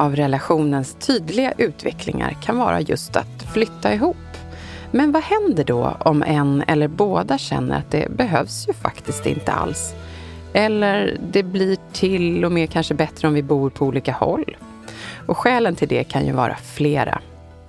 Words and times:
Av 0.00 0.16
relationens 0.16 0.94
tydliga 0.94 1.52
utvecklingar 1.58 2.36
kan 2.42 2.58
vara 2.58 2.80
just 2.80 3.16
att 3.16 3.42
flytta 3.52 3.94
ihop. 3.94 4.16
Men 4.90 5.12
vad 5.12 5.22
händer 5.22 5.64
då 5.64 5.96
om 6.00 6.22
en 6.22 6.64
eller 6.66 6.88
båda 6.88 7.38
känner 7.38 7.78
att 7.78 7.90
det 7.90 8.10
behövs 8.10 8.68
ju 8.68 8.72
faktiskt 8.72 9.26
inte 9.26 9.52
alls? 9.52 9.94
Eller 10.52 11.18
det 11.32 11.42
blir 11.42 11.76
till 11.92 12.44
och 12.44 12.52
med 12.52 12.70
kanske 12.70 12.94
bättre 12.94 13.28
om 13.28 13.34
vi 13.34 13.42
bor 13.42 13.70
på 13.70 13.86
olika 13.86 14.12
håll? 14.12 14.56
Och 15.26 15.36
skälen 15.36 15.74
till 15.74 15.88
det 15.88 16.04
kan 16.04 16.26
ju 16.26 16.32
vara 16.32 16.56
flera. 16.56 17.20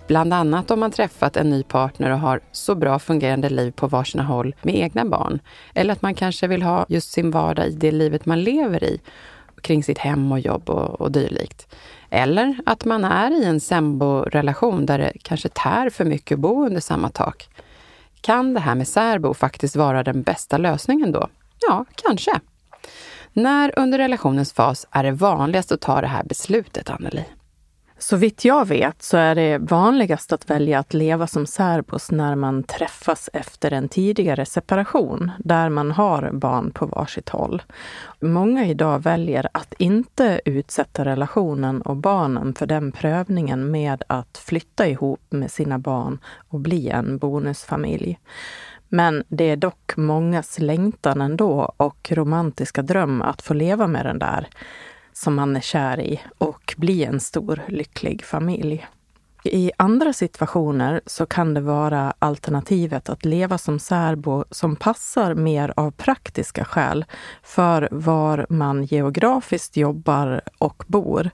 Bland 0.08 0.34
annat 0.34 0.72
om 0.72 0.80
man 0.80 0.92
träffat 0.92 1.38
en 1.38 1.50
ny 1.50 1.64
partner 1.64 2.12
och 2.12 2.20
har 2.20 2.40
så 2.52 2.76
bra 2.76 3.00
fungerande 3.00 3.50
liv 3.50 3.72
på 3.72 3.88
varsina 3.88 4.24
håll 4.24 4.56
med 4.62 4.76
egna 4.76 5.06
barn. 5.06 5.40
Eller 5.74 5.94
att 5.94 6.02
man 6.02 6.16
kanske 6.16 6.48
vill 6.48 6.62
ha 6.62 6.86
just 6.90 7.12
sin 7.12 7.32
vardag 7.32 7.68
i 7.68 7.72
det 7.72 7.92
livet 7.92 8.26
man 8.26 8.44
lever 8.44 8.84
i, 8.84 9.02
kring 9.62 9.84
sitt 9.84 9.98
hem 9.98 10.32
och 10.32 10.40
jobb 10.40 10.70
och, 10.70 11.02
och 11.02 11.12
dylikt. 11.12 11.76
Eller 12.14 12.58
att 12.66 12.86
man 12.86 13.04
är 13.04 13.32
i 13.42 13.46
en 13.46 13.60
sambo-relation 13.60 14.86
där 14.86 14.98
det 14.98 15.14
kanske 15.22 15.50
tär 15.50 15.90
för 15.90 16.06
mycket 16.06 16.36
att 16.36 16.40
bo 16.40 16.66
under 16.66 16.82
samma 16.82 17.10
tak. 17.10 17.50
Kan 18.22 18.54
det 18.54 18.60
här 18.60 18.76
med 18.76 18.88
särbo 18.88 19.34
faktiskt 19.34 19.76
vara 19.76 20.04
den 20.04 20.22
bästa 20.22 20.58
lösningen 20.58 21.12
då? 21.12 21.28
Ja, 21.62 21.86
kanske. 21.96 22.40
När 23.34 23.80
under 23.80 23.98
relationens 23.98 24.54
fas 24.54 24.88
är 24.92 25.04
det 25.04 25.12
vanligast 25.12 25.72
att 25.72 25.82
ta 25.82 26.02
det 26.02 26.08
här 26.08 26.24
beslutet, 26.24 26.90
Anneli? 26.90 27.26
Så 28.02 28.18
vitt 28.18 28.46
jag 28.46 28.68
vet 28.68 29.02
så 29.02 29.18
är 29.18 29.36
det 29.36 29.58
vanligast 29.58 30.34
att 30.34 30.50
välja 30.50 30.80
att 30.80 30.94
leva 30.94 31.28
som 31.28 31.46
särbos 31.46 32.12
när 32.12 32.36
man 32.36 32.64
träffas 32.64 33.30
efter 33.34 33.74
en 33.74 33.90
tidigare 33.90 34.46
separation, 34.46 35.32
där 35.40 35.70
man 35.70 35.92
har 35.92 36.32
barn 36.32 36.72
på 36.72 36.86
varsitt 36.86 37.30
håll. 37.30 37.62
Många 38.20 38.66
idag 38.66 39.04
väljer 39.04 39.48
att 39.52 39.74
inte 39.78 40.42
utsätta 40.46 41.06
relationen 41.06 41.82
och 41.82 41.98
barnen 41.98 42.54
för 42.54 42.66
den 42.66 42.92
prövningen 42.92 43.72
med 43.72 44.04
att 44.08 44.38
flytta 44.38 44.88
ihop 44.88 45.22
med 45.30 45.52
sina 45.52 45.80
barn 45.80 46.20
och 46.50 46.60
bli 46.60 46.90
en 46.90 47.18
bonusfamilj. 47.18 48.20
Men 48.90 49.24
det 49.28 49.50
är 49.50 49.56
dock 49.56 49.98
mångas 49.98 50.60
längtan 50.60 51.22
ändå 51.22 51.74
och 51.78 52.12
romantiska 52.12 52.82
dröm 52.82 53.22
att 53.22 53.42
få 53.42 53.54
leva 53.54 53.88
med 53.88 54.06
den 54.06 54.20
där 54.20 54.48
som 55.14 55.36
man 55.36 55.56
är 55.56 55.62
kär 55.62 56.00
i 56.00 56.22
och 56.38 56.74
bli 56.78 57.04
en 57.04 57.20
stor 57.20 57.62
lycklig 57.68 58.24
familj. 58.24 58.88
I 59.44 59.72
andra 59.78 60.14
situationer 60.14 61.02
så 61.06 61.26
kan 61.26 61.54
det 61.54 61.62
vara 61.62 62.14
alternativet 62.20 63.10
att 63.10 63.26
leva 63.26 63.58
som 63.58 63.80
särbo 63.80 64.46
som 64.52 64.76
passar 64.76 65.36
mer 65.36 65.74
av 65.76 65.92
praktiska 65.92 66.66
skäl 66.66 67.06
för 67.44 67.88
var 67.92 68.46
man 68.50 68.84
geografiskt 68.84 69.78
jobbar 69.78 70.42
och 70.58 70.84
bor. 70.88 71.30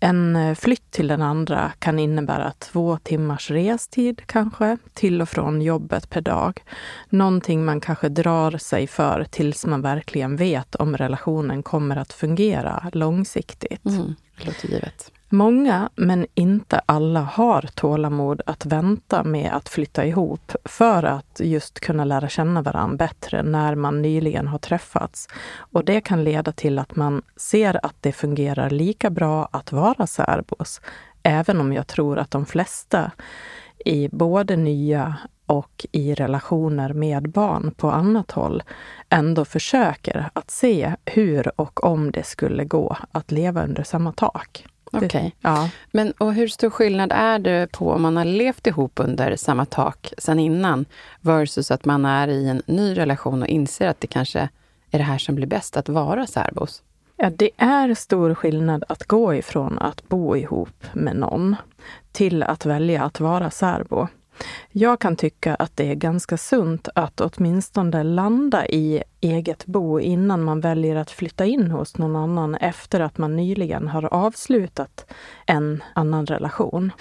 En 0.00 0.36
eh, 0.36 0.54
flytt 0.54 0.90
till 0.90 1.08
den 1.08 1.22
andra 1.22 1.72
kan 1.78 1.98
innebära 1.98 2.52
två 2.58 2.98
timmars 3.02 3.50
restid 3.50 4.22
kanske, 4.26 4.78
till 4.94 5.22
och 5.22 5.28
från 5.28 5.62
jobbet 5.62 6.10
per 6.10 6.20
dag. 6.20 6.62
Någonting 7.08 7.64
man 7.64 7.80
kanske 7.80 8.08
drar 8.08 8.58
sig 8.58 8.86
för 8.86 9.24
tills 9.30 9.66
man 9.66 9.82
verkligen 9.82 10.36
vet 10.36 10.74
om 10.74 10.96
relationen 10.96 11.62
kommer 11.62 11.96
att 11.96 12.12
fungera 12.12 12.90
långsiktigt. 12.92 13.86
Mm, 13.86 14.14
det 14.38 14.46
låter 14.46 14.68
givet. 14.68 15.12
Många, 15.30 15.90
men 15.94 16.26
inte 16.34 16.80
alla, 16.86 17.20
har 17.20 17.62
tålamod 17.74 18.42
att 18.46 18.66
vänta 18.66 19.24
med 19.24 19.52
att 19.52 19.68
flytta 19.68 20.04
ihop 20.04 20.52
för 20.64 21.02
att 21.02 21.40
just 21.44 21.80
kunna 21.80 22.04
lära 22.04 22.28
känna 22.28 22.62
varandra 22.62 22.96
bättre 22.96 23.42
när 23.42 23.74
man 23.74 24.02
nyligen 24.02 24.48
har 24.48 24.58
träffats. 24.58 25.28
Och 25.58 25.84
det 25.84 26.00
kan 26.00 26.24
leda 26.24 26.52
till 26.52 26.78
att 26.78 26.96
man 26.96 27.22
ser 27.36 27.86
att 27.86 27.96
det 28.00 28.12
fungerar 28.12 28.70
lika 28.70 29.10
bra 29.10 29.48
att 29.52 29.72
vara 29.72 30.06
särbos. 30.06 30.80
Även 31.22 31.60
om 31.60 31.72
jag 31.72 31.86
tror 31.86 32.18
att 32.18 32.30
de 32.30 32.46
flesta 32.46 33.10
i 33.84 34.08
både 34.12 34.56
nya 34.56 35.16
och 35.46 35.86
i 35.92 36.14
relationer 36.14 36.92
med 36.92 37.30
barn 37.30 37.74
på 37.76 37.90
annat 37.90 38.30
håll 38.30 38.62
ändå 39.08 39.44
försöker 39.44 40.30
att 40.32 40.50
se 40.50 40.94
hur 41.04 41.60
och 41.60 41.84
om 41.84 42.10
det 42.10 42.22
skulle 42.22 42.64
gå 42.64 42.96
att 43.12 43.30
leva 43.30 43.64
under 43.64 43.82
samma 43.82 44.12
tak. 44.12 44.66
Okej. 44.92 45.06
Okay. 45.06 45.30
Ja. 45.40 45.70
Men 45.90 46.12
och 46.12 46.34
hur 46.34 46.48
stor 46.48 46.70
skillnad 46.70 47.12
är 47.12 47.38
det 47.38 47.72
på 47.72 47.90
om 47.92 48.02
man 48.02 48.16
har 48.16 48.24
levt 48.24 48.66
ihop 48.66 48.92
under 48.94 49.36
samma 49.36 49.64
tak 49.64 50.12
sedan 50.18 50.38
innan 50.38 50.84
versus 51.20 51.70
att 51.70 51.84
man 51.84 52.04
är 52.04 52.28
i 52.28 52.48
en 52.48 52.62
ny 52.66 52.96
relation 52.96 53.42
och 53.42 53.48
inser 53.48 53.88
att 53.88 54.00
det 54.00 54.06
kanske 54.06 54.48
är 54.90 54.98
det 54.98 55.04
här 55.04 55.18
som 55.18 55.34
blir 55.34 55.46
bäst, 55.46 55.76
att 55.76 55.88
vara 55.88 56.26
särbos? 56.26 56.82
Ja, 57.16 57.30
det 57.30 57.50
är 57.56 57.94
stor 57.94 58.34
skillnad 58.34 58.84
att 58.88 59.04
gå 59.04 59.34
ifrån 59.34 59.78
att 59.78 60.08
bo 60.08 60.36
ihop 60.36 60.84
med 60.92 61.16
någon 61.16 61.56
till 62.12 62.42
att 62.42 62.66
välja 62.66 63.04
att 63.04 63.20
vara 63.20 63.50
särbo. 63.50 64.08
Jag 64.70 65.00
kan 65.00 65.16
tycka 65.16 65.54
att 65.54 65.76
det 65.76 65.90
är 65.90 65.94
ganska 65.94 66.36
sunt 66.36 66.88
att 66.94 67.20
åtminstone 67.20 68.02
landa 68.02 68.66
i 68.66 69.02
eget 69.20 69.66
bo 69.66 70.00
innan 70.00 70.44
man 70.44 70.60
väljer 70.60 70.96
att 70.96 71.10
flytta 71.10 71.46
in 71.46 71.70
hos 71.70 71.98
någon 71.98 72.16
annan 72.16 72.54
efter 72.54 73.00
att 73.00 73.18
man 73.18 73.36
nyligen 73.36 73.88
har 73.88 74.14
avslutat 74.14 75.12
en 75.46 75.82
annan 75.94 76.26
relation. 76.26 76.92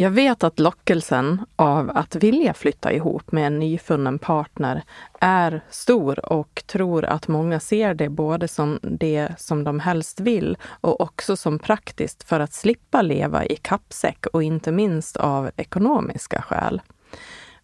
Jag 0.00 0.10
vet 0.10 0.44
att 0.44 0.58
lockelsen 0.58 1.44
av 1.56 1.90
att 1.94 2.16
vilja 2.16 2.54
flytta 2.54 2.92
ihop 2.92 3.32
med 3.32 3.46
en 3.46 3.58
nyfunnen 3.58 4.18
partner 4.18 4.82
är 5.20 5.64
stor 5.70 6.32
och 6.32 6.62
tror 6.66 7.04
att 7.04 7.28
många 7.28 7.60
ser 7.60 7.94
det 7.94 8.08
både 8.08 8.48
som 8.48 8.78
det 8.82 9.28
som 9.38 9.64
de 9.64 9.80
helst 9.80 10.20
vill 10.20 10.56
och 10.80 11.00
också 11.00 11.36
som 11.36 11.58
praktiskt 11.58 12.22
för 12.22 12.40
att 12.40 12.52
slippa 12.52 13.02
leva 13.02 13.44
i 13.44 13.56
kappsäck 13.56 14.26
och 14.26 14.42
inte 14.42 14.72
minst 14.72 15.16
av 15.16 15.50
ekonomiska 15.56 16.42
skäl. 16.42 16.82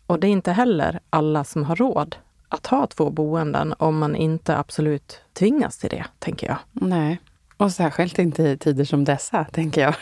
Och 0.07 0.21
det 0.21 0.27
är 0.27 0.33
inte 0.33 0.53
heller 0.53 1.01
alla 1.11 1.45
som 1.45 1.65
har 1.65 1.77
råd 1.77 2.17
att 2.49 2.67
ha 2.67 2.87
två 2.87 3.11
boenden 3.11 3.75
om 3.79 3.99
man 3.99 4.17
inte 4.17 4.57
absolut 4.57 5.21
tvingas 5.33 5.79
till 5.79 5.91
det, 5.91 6.05
tänker 6.19 6.47
jag. 6.47 6.59
Nej, 6.73 7.21
och 7.65 7.73
särskilt 7.73 8.19
inte 8.19 8.43
i 8.43 8.57
tider 8.57 8.85
som 8.85 9.05
dessa, 9.05 9.45
tänker 9.45 9.81
jag. 9.81 9.95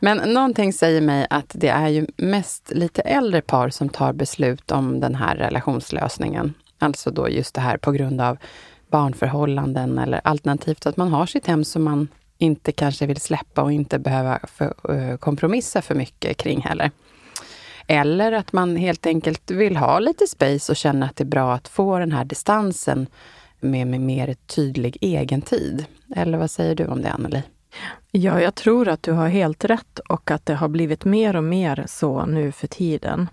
Men 0.00 0.32
någonting 0.32 0.72
säger 0.72 1.00
mig 1.00 1.26
att 1.30 1.50
det 1.54 1.68
är 1.68 1.88
ju 1.88 2.06
mest 2.16 2.72
lite 2.74 3.02
äldre 3.02 3.40
par 3.40 3.70
som 3.70 3.88
tar 3.88 4.12
beslut 4.12 4.70
om 4.70 5.00
den 5.00 5.14
här 5.14 5.36
relationslösningen. 5.36 6.54
Alltså 6.78 7.10
då 7.10 7.28
just 7.28 7.54
det 7.54 7.60
här 7.60 7.76
på 7.76 7.92
grund 7.92 8.20
av 8.20 8.38
barnförhållanden 8.90 9.98
eller 9.98 10.20
alternativt 10.24 10.86
att 10.86 10.96
man 10.96 11.12
har 11.12 11.26
sitt 11.26 11.46
hem 11.46 11.64
som 11.64 11.82
man 11.82 12.08
inte 12.38 12.72
kanske 12.72 13.06
vill 13.06 13.20
släppa 13.20 13.62
och 13.62 13.72
inte 13.72 13.98
behöva 13.98 14.38
för, 14.42 14.74
uh, 14.90 15.16
kompromissa 15.16 15.82
för 15.82 15.94
mycket 15.94 16.36
kring 16.36 16.60
heller. 16.60 16.90
Eller 17.86 18.32
att 18.32 18.52
man 18.52 18.76
helt 18.76 19.06
enkelt 19.06 19.50
vill 19.50 19.76
ha 19.76 19.98
lite 19.98 20.26
space 20.26 20.72
och 20.72 20.76
känner 20.76 21.06
att 21.06 21.16
det 21.16 21.24
är 21.24 21.26
bra 21.26 21.54
att 21.54 21.68
få 21.68 21.98
den 21.98 22.12
här 22.12 22.24
distansen 22.24 23.06
med, 23.62 23.86
med 23.86 24.00
mer 24.00 24.34
tydlig 24.34 24.98
egentid. 25.00 25.86
Eller 26.16 26.38
vad 26.38 26.50
säger 26.50 26.74
du 26.74 26.86
om 26.86 27.02
det, 27.02 27.10
Anneli? 27.10 27.42
Ja, 28.10 28.40
jag 28.40 28.54
tror 28.54 28.88
att 28.88 29.02
du 29.02 29.12
har 29.12 29.28
helt 29.28 29.64
rätt 29.64 29.98
och 29.98 30.30
att 30.30 30.46
det 30.46 30.54
har 30.54 30.68
blivit 30.68 31.04
mer 31.04 31.36
och 31.36 31.44
mer 31.44 31.84
så 31.88 32.26
nu 32.26 32.52
för 32.52 32.66
tiden. 32.66 33.28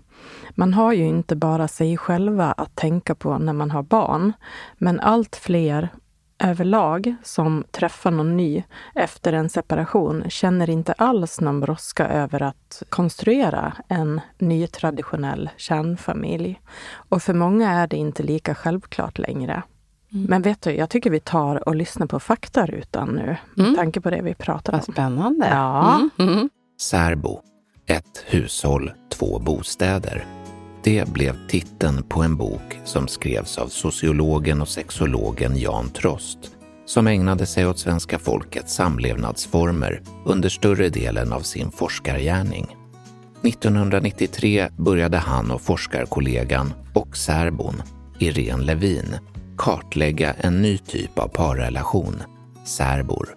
Man 0.50 0.74
har 0.74 0.92
ju 0.92 1.04
inte 1.06 1.36
bara 1.36 1.68
sig 1.68 1.96
själva 1.96 2.52
att 2.52 2.76
tänka 2.76 3.14
på 3.14 3.38
när 3.38 3.52
man 3.52 3.70
har 3.70 3.82
barn, 3.82 4.32
men 4.78 5.00
allt 5.00 5.36
fler 5.36 5.88
överlag 6.38 7.14
som 7.22 7.64
träffar 7.70 8.10
någon 8.10 8.36
ny 8.36 8.62
efter 8.94 9.32
en 9.32 9.48
separation 9.48 10.24
känner 10.28 10.70
inte 10.70 10.92
alls 10.92 11.40
någon 11.40 11.60
brådska 11.60 12.08
över 12.08 12.42
att 12.42 12.82
konstruera 12.88 13.72
en 13.88 14.20
ny 14.38 14.66
traditionell 14.66 15.50
kärnfamilj. 15.56 16.60
Och 16.92 17.22
för 17.22 17.34
många 17.34 17.70
är 17.70 17.86
det 17.86 17.96
inte 17.96 18.22
lika 18.22 18.54
självklart 18.54 19.18
längre. 19.18 19.62
Mm. 20.12 20.26
Men 20.28 20.42
vet 20.42 20.62
du, 20.62 20.70
jag 20.70 20.90
tycker 20.90 21.10
vi 21.10 21.20
tar 21.20 21.68
och 21.68 21.74
lyssnar 21.74 22.06
på 22.06 22.20
faktarutan 22.20 23.08
nu, 23.08 23.36
med 23.54 23.66
mm. 23.66 23.76
tanke 23.76 24.00
på 24.00 24.10
det 24.10 24.22
vi 24.22 24.34
pratar 24.34 24.72
om. 24.72 24.78
Vad 24.86 24.94
spännande. 24.94 25.48
Ja. 25.48 26.08
Mm. 26.18 26.32
mm. 26.32 26.50
Särbo, 26.80 27.40
ett 27.86 28.24
hushåll, 28.26 28.92
två 29.08 29.38
bostäder. 29.38 30.26
Det 30.82 31.08
blev 31.08 31.48
titeln 31.48 32.02
på 32.02 32.22
en 32.22 32.36
bok 32.36 32.80
som 32.84 33.08
skrevs 33.08 33.58
av 33.58 33.68
sociologen 33.68 34.60
och 34.60 34.68
sexologen 34.68 35.58
Jan 35.58 35.90
Trost 35.90 36.38
som 36.90 37.06
ägnade 37.06 37.46
sig 37.46 37.66
åt 37.66 37.78
svenska 37.78 38.18
folkets 38.18 38.74
samlevnadsformer 38.74 40.02
under 40.24 40.48
större 40.48 40.88
delen 40.88 41.32
av 41.32 41.40
sin 41.40 41.70
forskargärning. 41.70 42.76
1993 43.42 44.68
började 44.76 45.18
han 45.18 45.50
och 45.50 45.60
forskarkollegan 45.60 46.72
och 46.94 47.16
särbon, 47.16 47.82
Irene 48.18 48.64
Levin, 48.64 49.16
kartlägga 49.60 50.32
en 50.32 50.62
ny 50.62 50.78
typ 50.78 51.18
av 51.18 51.28
parrelation, 51.28 52.22
särbor. 52.64 53.28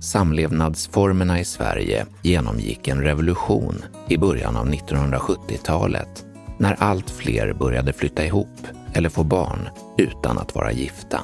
Samlevnadsformerna 0.00 1.40
i 1.40 1.44
Sverige 1.44 2.06
genomgick 2.22 2.88
en 2.88 3.02
revolution 3.02 3.84
i 4.08 4.18
början 4.18 4.56
av 4.56 4.68
1970-talet 4.68 6.24
när 6.58 6.76
allt 6.78 7.10
fler 7.10 7.52
började 7.52 7.92
flytta 7.92 8.24
ihop 8.24 8.66
eller 8.92 9.08
få 9.08 9.24
barn 9.24 9.68
utan 9.98 10.38
att 10.38 10.54
vara 10.54 10.72
gifta. 10.72 11.20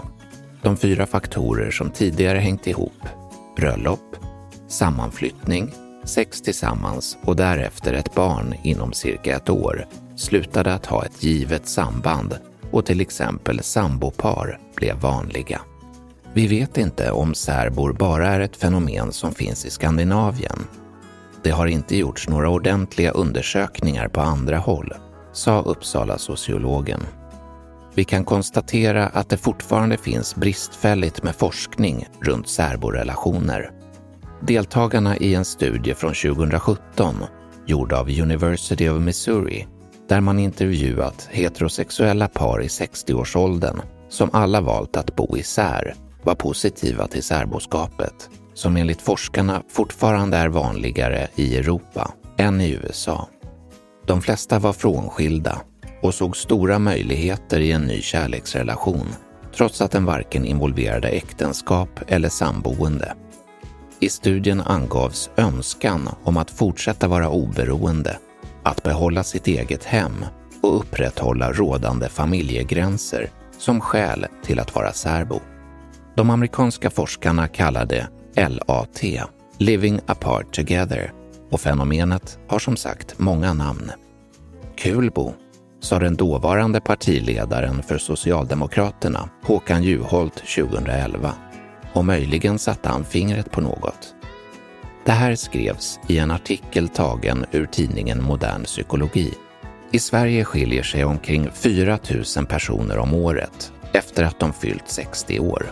De 0.62 0.76
fyra 0.76 1.06
faktorer 1.06 1.70
som 1.70 1.90
tidigare 1.90 2.38
hängt 2.38 2.66
ihop, 2.66 3.02
bröllop, 3.56 4.16
sammanflyttning, 4.68 5.70
sex 6.04 6.42
tillsammans 6.42 7.18
och 7.22 7.36
därefter 7.36 7.92
ett 7.92 8.14
barn 8.14 8.54
inom 8.62 8.92
cirka 8.92 9.36
ett 9.36 9.50
år, 9.50 9.86
slutade 10.16 10.74
att 10.74 10.86
ha 10.86 11.04
ett 11.04 11.22
givet 11.22 11.68
samband 11.68 12.38
och 12.72 12.86
till 12.86 13.00
exempel 13.00 13.62
sambopar 13.62 14.60
blev 14.76 14.96
vanliga. 14.96 15.60
Vi 16.34 16.46
vet 16.46 16.78
inte 16.78 17.10
om 17.10 17.34
särbor 17.34 17.92
bara 17.92 18.28
är 18.28 18.40
ett 18.40 18.56
fenomen 18.56 19.12
som 19.12 19.34
finns 19.34 19.64
i 19.64 19.70
Skandinavien. 19.70 20.58
Det 21.42 21.50
har 21.50 21.66
inte 21.66 21.96
gjorts 21.96 22.28
några 22.28 22.48
ordentliga 22.48 23.10
undersökningar 23.10 24.08
på 24.08 24.20
andra 24.20 24.58
håll 24.58 24.94
sa 25.38 25.60
Uppsala 25.60 26.18
sociologen. 26.18 27.00
Vi 27.94 28.04
kan 28.04 28.24
konstatera 28.24 29.06
att 29.06 29.28
det 29.28 29.36
fortfarande 29.36 29.96
finns 29.96 30.36
bristfälligt 30.36 31.22
med 31.22 31.36
forskning 31.36 32.06
runt 32.20 32.48
särborelationer. 32.48 33.70
Deltagarna 34.40 35.16
i 35.16 35.34
en 35.34 35.44
studie 35.44 35.94
från 35.94 36.14
2017 36.14 37.14
gjord 37.66 37.92
av 37.92 38.08
University 38.08 38.88
of 38.88 39.02
Missouri 39.02 39.66
där 40.08 40.20
man 40.20 40.38
intervjuat 40.38 41.28
heterosexuella 41.30 42.28
par 42.28 42.62
i 42.62 42.66
60-årsåldern 42.66 43.80
som 44.08 44.30
alla 44.32 44.60
valt 44.60 44.96
att 44.96 45.16
bo 45.16 45.36
isär 45.36 45.94
var 46.22 46.34
positiva 46.34 47.06
till 47.06 47.22
särboskapet 47.22 48.30
som 48.54 48.76
enligt 48.76 49.02
forskarna 49.02 49.62
fortfarande 49.68 50.36
är 50.36 50.48
vanligare 50.48 51.28
i 51.34 51.56
Europa 51.56 52.12
än 52.36 52.60
i 52.60 52.70
USA. 52.70 53.28
De 54.06 54.22
flesta 54.22 54.58
var 54.58 54.72
frånskilda 54.72 55.60
och 56.02 56.14
såg 56.14 56.36
stora 56.36 56.78
möjligheter 56.78 57.60
i 57.60 57.72
en 57.72 57.82
ny 57.82 58.02
kärleksrelation 58.02 59.06
trots 59.56 59.80
att 59.80 59.90
den 59.90 60.04
varken 60.04 60.44
involverade 60.44 61.08
äktenskap 61.08 62.00
eller 62.08 62.28
samboende. 62.28 63.14
I 64.00 64.08
studien 64.08 64.60
angavs 64.60 65.30
önskan 65.36 66.08
om 66.24 66.36
att 66.36 66.50
fortsätta 66.50 67.08
vara 67.08 67.30
oberoende, 67.30 68.18
att 68.62 68.82
behålla 68.82 69.22
sitt 69.22 69.46
eget 69.46 69.84
hem 69.84 70.24
och 70.62 70.76
upprätthålla 70.80 71.52
rådande 71.52 72.08
familjegränser 72.08 73.30
som 73.58 73.80
skäl 73.80 74.26
till 74.42 74.60
att 74.60 74.74
vara 74.74 74.92
särbo. 74.92 75.40
De 76.16 76.30
amerikanska 76.30 76.90
forskarna 76.90 77.48
kallar 77.48 77.86
det 77.86 78.08
LAT, 78.36 79.02
Living 79.58 80.00
Apart 80.06 80.54
Together, 80.54 81.12
och 81.50 81.60
fenomenet 81.60 82.38
har 82.48 82.58
som 82.58 82.76
sagt 82.76 83.18
många 83.18 83.54
namn. 83.54 83.90
Kulbo, 84.76 85.32
sa 85.80 85.98
den 85.98 86.16
dåvarande 86.16 86.80
partiledaren 86.80 87.82
för 87.82 87.98
Socialdemokraterna, 87.98 89.28
Håkan 89.44 89.82
Juholt, 89.82 90.34
2011. 90.34 91.34
Och 91.92 92.04
möjligen 92.04 92.58
satte 92.58 92.88
han 92.88 93.04
fingret 93.04 93.50
på 93.50 93.60
något. 93.60 94.14
Det 95.08 95.12
här 95.12 95.34
skrevs 95.34 96.00
i 96.06 96.18
en 96.18 96.30
artikel 96.30 96.88
tagen 96.88 97.44
ur 97.52 97.66
tidningen 97.66 98.22
Modern 98.22 98.64
Psykologi. 98.64 99.34
I 99.92 99.98
Sverige 99.98 100.44
skiljer 100.44 100.82
sig 100.82 101.04
omkring 101.04 101.50
4 101.52 101.98
000 102.36 102.46
personer 102.46 102.98
om 102.98 103.14
året 103.14 103.72
efter 103.92 104.24
att 104.24 104.40
de 104.40 104.52
fyllt 104.52 104.88
60 104.88 105.40
år. 105.40 105.66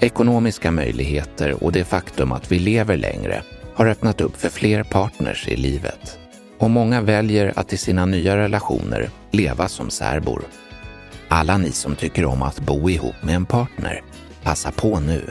Ekonomiska 0.00 0.70
möjligheter 0.70 1.64
och 1.64 1.72
det 1.72 1.84
faktum 1.84 2.32
att 2.32 2.52
vi 2.52 2.58
lever 2.58 2.96
längre 2.96 3.42
har 3.74 3.86
öppnat 3.86 4.20
upp 4.20 4.36
för 4.36 4.48
fler 4.48 4.82
partners 4.82 5.48
i 5.48 5.56
livet. 5.56 6.18
Och 6.58 6.70
många 6.70 7.00
väljer 7.00 7.52
att 7.56 7.72
i 7.72 7.76
sina 7.76 8.06
nya 8.06 8.36
relationer 8.36 9.10
leva 9.30 9.68
som 9.68 9.90
särbor. 9.90 10.42
Alla 11.28 11.58
ni 11.58 11.72
som 11.72 11.94
tycker 11.94 12.24
om 12.24 12.42
att 12.42 12.60
bo 12.60 12.90
ihop 12.90 13.22
med 13.22 13.34
en 13.34 13.46
partner, 13.46 14.02
passa 14.42 14.70
på 14.70 15.00
nu. 15.00 15.30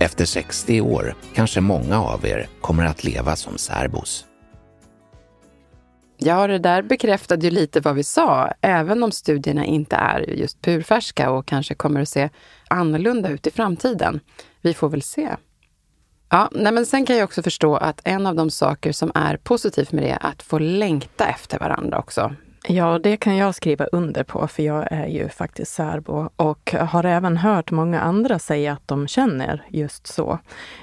Efter 0.00 0.24
60 0.24 0.80
år 0.80 1.14
kanske 1.34 1.60
många 1.60 2.02
av 2.02 2.26
er 2.26 2.48
kommer 2.60 2.84
att 2.84 3.04
leva 3.04 3.36
som 3.36 3.58
särbos. 3.58 4.24
Ja, 6.16 6.46
det 6.46 6.58
där 6.58 6.82
bekräftade 6.82 7.46
ju 7.46 7.50
lite 7.50 7.80
vad 7.80 7.94
vi 7.94 8.04
sa, 8.04 8.52
även 8.60 9.02
om 9.02 9.12
studierna 9.12 9.64
inte 9.64 9.96
är 9.96 10.20
just 10.20 10.62
purfärska 10.62 11.30
och 11.30 11.46
kanske 11.46 11.74
kommer 11.74 12.02
att 12.02 12.08
se 12.08 12.30
annorlunda 12.68 13.28
ut 13.28 13.46
i 13.46 13.50
framtiden. 13.50 14.20
Vi 14.60 14.74
får 14.74 14.88
väl 14.88 15.02
se. 15.02 15.28
Ja, 16.30 16.48
nej 16.52 16.72
men 16.72 16.86
sen 16.86 17.06
kan 17.06 17.16
jag 17.16 17.24
också 17.24 17.42
förstå 17.42 17.76
att 17.76 18.00
en 18.04 18.26
av 18.26 18.34
de 18.34 18.50
saker 18.50 18.92
som 18.92 19.12
är 19.14 19.36
positivt 19.36 19.92
med 19.92 20.04
det 20.04 20.10
är 20.10 20.26
att 20.26 20.42
få 20.42 20.58
längta 20.58 21.26
efter 21.26 21.58
varandra 21.58 21.98
också. 21.98 22.34
Ja, 22.66 22.98
det 22.98 23.16
kan 23.16 23.36
jag 23.36 23.54
skriva 23.54 23.84
under 23.84 24.24
på, 24.24 24.48
för 24.48 24.62
jag 24.62 24.92
är 24.92 25.06
ju 25.06 25.28
faktiskt 25.28 25.72
särbo 25.72 26.30
och 26.36 26.74
har 26.80 27.04
även 27.04 27.36
hört 27.36 27.70
många 27.70 28.00
andra 28.00 28.38
säga 28.38 28.72
att 28.72 28.88
de 28.88 29.08
känner 29.08 29.66
just 29.68 30.06
så. 30.06 30.38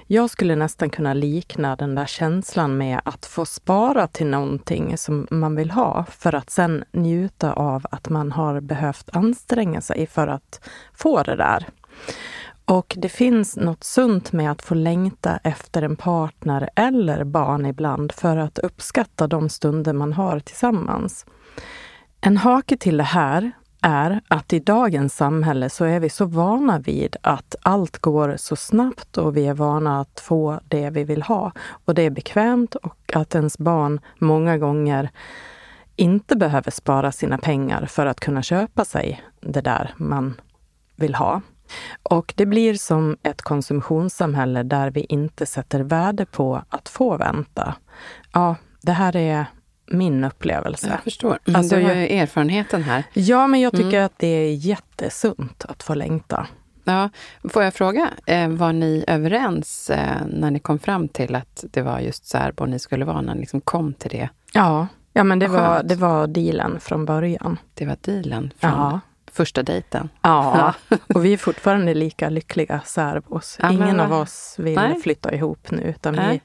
Jag 0.07 0.29
skulle 0.29 0.55
nästan 0.55 0.89
kunna 0.89 1.13
likna 1.13 1.75
den 1.75 1.95
där 1.95 2.05
känslan 2.05 2.77
med 2.77 3.01
att 3.05 3.25
få 3.25 3.45
spara 3.45 4.07
till 4.07 4.27
någonting 4.27 4.97
som 4.97 5.27
man 5.31 5.55
vill 5.55 5.71
ha 5.71 6.05
för 6.09 6.35
att 6.35 6.49
sen 6.49 6.83
njuta 6.91 7.53
av 7.53 7.85
att 7.91 8.09
man 8.09 8.31
har 8.31 8.59
behövt 8.59 9.09
anstränga 9.15 9.81
sig 9.81 10.07
för 10.07 10.27
att 10.27 10.69
få 10.93 11.23
det 11.23 11.35
där. 11.35 11.67
Och 12.65 12.95
det 12.97 13.09
finns 13.09 13.57
något 13.57 13.83
sunt 13.83 14.31
med 14.31 14.51
att 14.51 14.61
få 14.61 14.75
längta 14.75 15.39
efter 15.43 15.81
en 15.81 15.95
partner 15.95 16.69
eller 16.75 17.23
barn 17.23 17.65
ibland 17.65 18.11
för 18.11 18.37
att 18.37 18.59
uppskatta 18.59 19.27
de 19.27 19.49
stunder 19.49 19.93
man 19.93 20.13
har 20.13 20.39
tillsammans. 20.39 21.25
En 22.21 22.37
hake 22.37 22.77
till 22.77 22.97
det 22.97 23.03
här 23.03 23.51
är 23.81 24.21
att 24.27 24.53
i 24.53 24.59
dagens 24.59 25.15
samhälle 25.15 25.69
så 25.69 25.85
är 25.85 25.99
vi 25.99 26.09
så 26.09 26.25
vana 26.25 26.79
vid 26.79 27.15
att 27.21 27.55
allt 27.61 27.97
går 27.97 28.35
så 28.37 28.55
snabbt 28.55 29.17
och 29.17 29.37
vi 29.37 29.47
är 29.47 29.53
vana 29.53 30.01
att 30.01 30.19
få 30.19 30.59
det 30.67 30.89
vi 30.89 31.03
vill 31.03 31.21
ha. 31.21 31.51
Och 31.85 31.95
det 31.95 32.01
är 32.01 32.09
bekvämt 32.09 32.75
och 32.75 33.11
att 33.13 33.35
ens 33.35 33.57
barn 33.57 33.99
många 34.19 34.57
gånger 34.57 35.09
inte 35.95 36.35
behöver 36.35 36.71
spara 36.71 37.11
sina 37.11 37.37
pengar 37.37 37.85
för 37.85 38.05
att 38.05 38.19
kunna 38.19 38.41
köpa 38.41 38.85
sig 38.85 39.23
det 39.41 39.61
där 39.61 39.93
man 39.97 40.33
vill 40.95 41.15
ha. 41.15 41.41
Och 42.03 42.33
det 42.35 42.45
blir 42.45 42.73
som 42.73 43.17
ett 43.23 43.41
konsumtionssamhälle 43.41 44.63
där 44.63 44.91
vi 44.91 45.05
inte 45.09 45.45
sätter 45.45 45.79
värde 45.79 46.25
på 46.25 46.61
att 46.69 46.89
få 46.89 47.17
vänta. 47.17 47.75
Ja, 48.33 48.55
det 48.81 48.91
här 48.91 49.15
är 49.15 49.45
min 49.87 50.23
upplevelse. 50.23 50.87
Jag 50.89 51.03
förstår. 51.03 51.39
Men 51.45 51.55
alltså, 51.55 51.75
du 51.75 51.83
har 51.83 51.93
ju 51.93 52.07
erfarenheten 52.07 52.83
här. 52.83 53.03
Ja, 53.13 53.47
men 53.47 53.61
jag 53.61 53.71
tycker 53.71 53.93
mm. 53.93 54.05
att 54.05 54.13
det 54.17 54.27
är 54.27 54.53
jättesunt 54.53 55.65
att 55.65 55.83
få 55.83 55.93
längta. 55.93 56.47
Ja, 56.83 57.09
får 57.49 57.63
jag 57.63 57.73
fråga, 57.73 58.09
eh, 58.25 58.49
var 58.49 58.73
ni 58.73 59.03
överens 59.07 59.89
eh, 59.89 60.25
när 60.27 60.51
ni 60.51 60.59
kom 60.59 60.79
fram 60.79 61.07
till 61.07 61.35
att 61.35 61.63
det 61.71 61.81
var 61.81 61.99
just 61.99 62.25
särbo 62.25 62.65
ni 62.65 62.79
skulle 62.79 63.05
vara, 63.05 63.21
när 63.21 63.35
ni 63.35 63.39
liksom 63.39 63.61
kom 63.61 63.93
till 63.93 64.11
det? 64.11 64.29
Ja, 64.53 64.87
ja 65.13 65.23
men 65.23 65.39
det 65.39 65.47
var, 65.47 65.83
det 65.83 65.95
var 65.95 66.27
dealen 66.27 66.79
från 66.79 67.05
början. 67.05 67.59
Det 67.73 67.85
var 67.85 67.97
dealen 68.01 68.51
från 68.59 68.71
ja 68.71 68.99
första 69.35 69.63
dejten. 69.63 70.09
Ja, 70.21 70.73
och 71.13 71.25
vi 71.25 71.33
är 71.33 71.37
fortfarande 71.37 71.93
lika 71.93 72.29
lyckliga 72.29 72.81
särbos. 72.85 73.57
Ja, 73.61 73.71
Ingen 73.71 73.99
av 73.99 74.13
oss 74.13 74.55
vill 74.59 74.75
nej. 74.75 75.01
flytta 75.01 75.33
ihop 75.33 75.71
nu. 75.71 75.81
Utan 75.81 76.13
vi, 76.13 76.41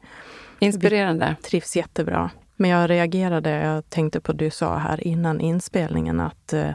Inspirerande. 0.59 1.37
Vi 1.39 1.49
trivs 1.49 1.77
jättebra. 1.77 2.31
Men 2.57 2.71
jag 2.71 2.91
reagerade, 2.91 3.51
jag 3.51 3.91
tänkte 3.91 4.21
på 4.21 4.33
det 4.33 4.45
du 4.45 4.51
sa 4.51 4.77
här 4.77 5.07
innan 5.07 5.41
inspelningen, 5.41 6.21
att 6.21 6.53
eh, 6.53 6.71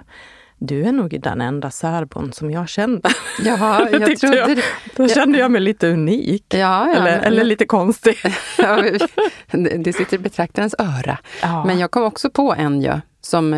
du 0.57 0.83
är 0.83 0.91
nog 0.91 1.21
den 1.21 1.41
enda 1.41 1.71
särbon 1.71 2.33
som 2.33 2.51
jag 2.51 2.69
känner. 2.69 3.01
Ja, 3.43 3.89
jag 3.91 4.19
trodde 4.19 4.37
jag. 4.37 4.59
Då 4.95 5.07
kände 5.07 5.37
jag 5.39 5.51
mig 5.51 5.61
lite 5.61 5.87
unik. 5.87 6.45
Ja, 6.49 6.57
ja, 6.57 6.95
eller, 6.95 7.03
men, 7.03 7.23
eller 7.23 7.43
lite 7.43 7.65
konstig. 7.65 8.15
det 9.79 9.93
sitter 9.93 10.15
i 10.15 10.19
betraktarens 10.19 10.75
öra. 10.77 11.17
Men 11.65 11.79
jag 11.79 11.91
kom 11.91 12.03
också 12.03 12.29
på 12.29 12.55
en 12.57 12.81
ju, 12.81 13.01
som, 13.21 13.51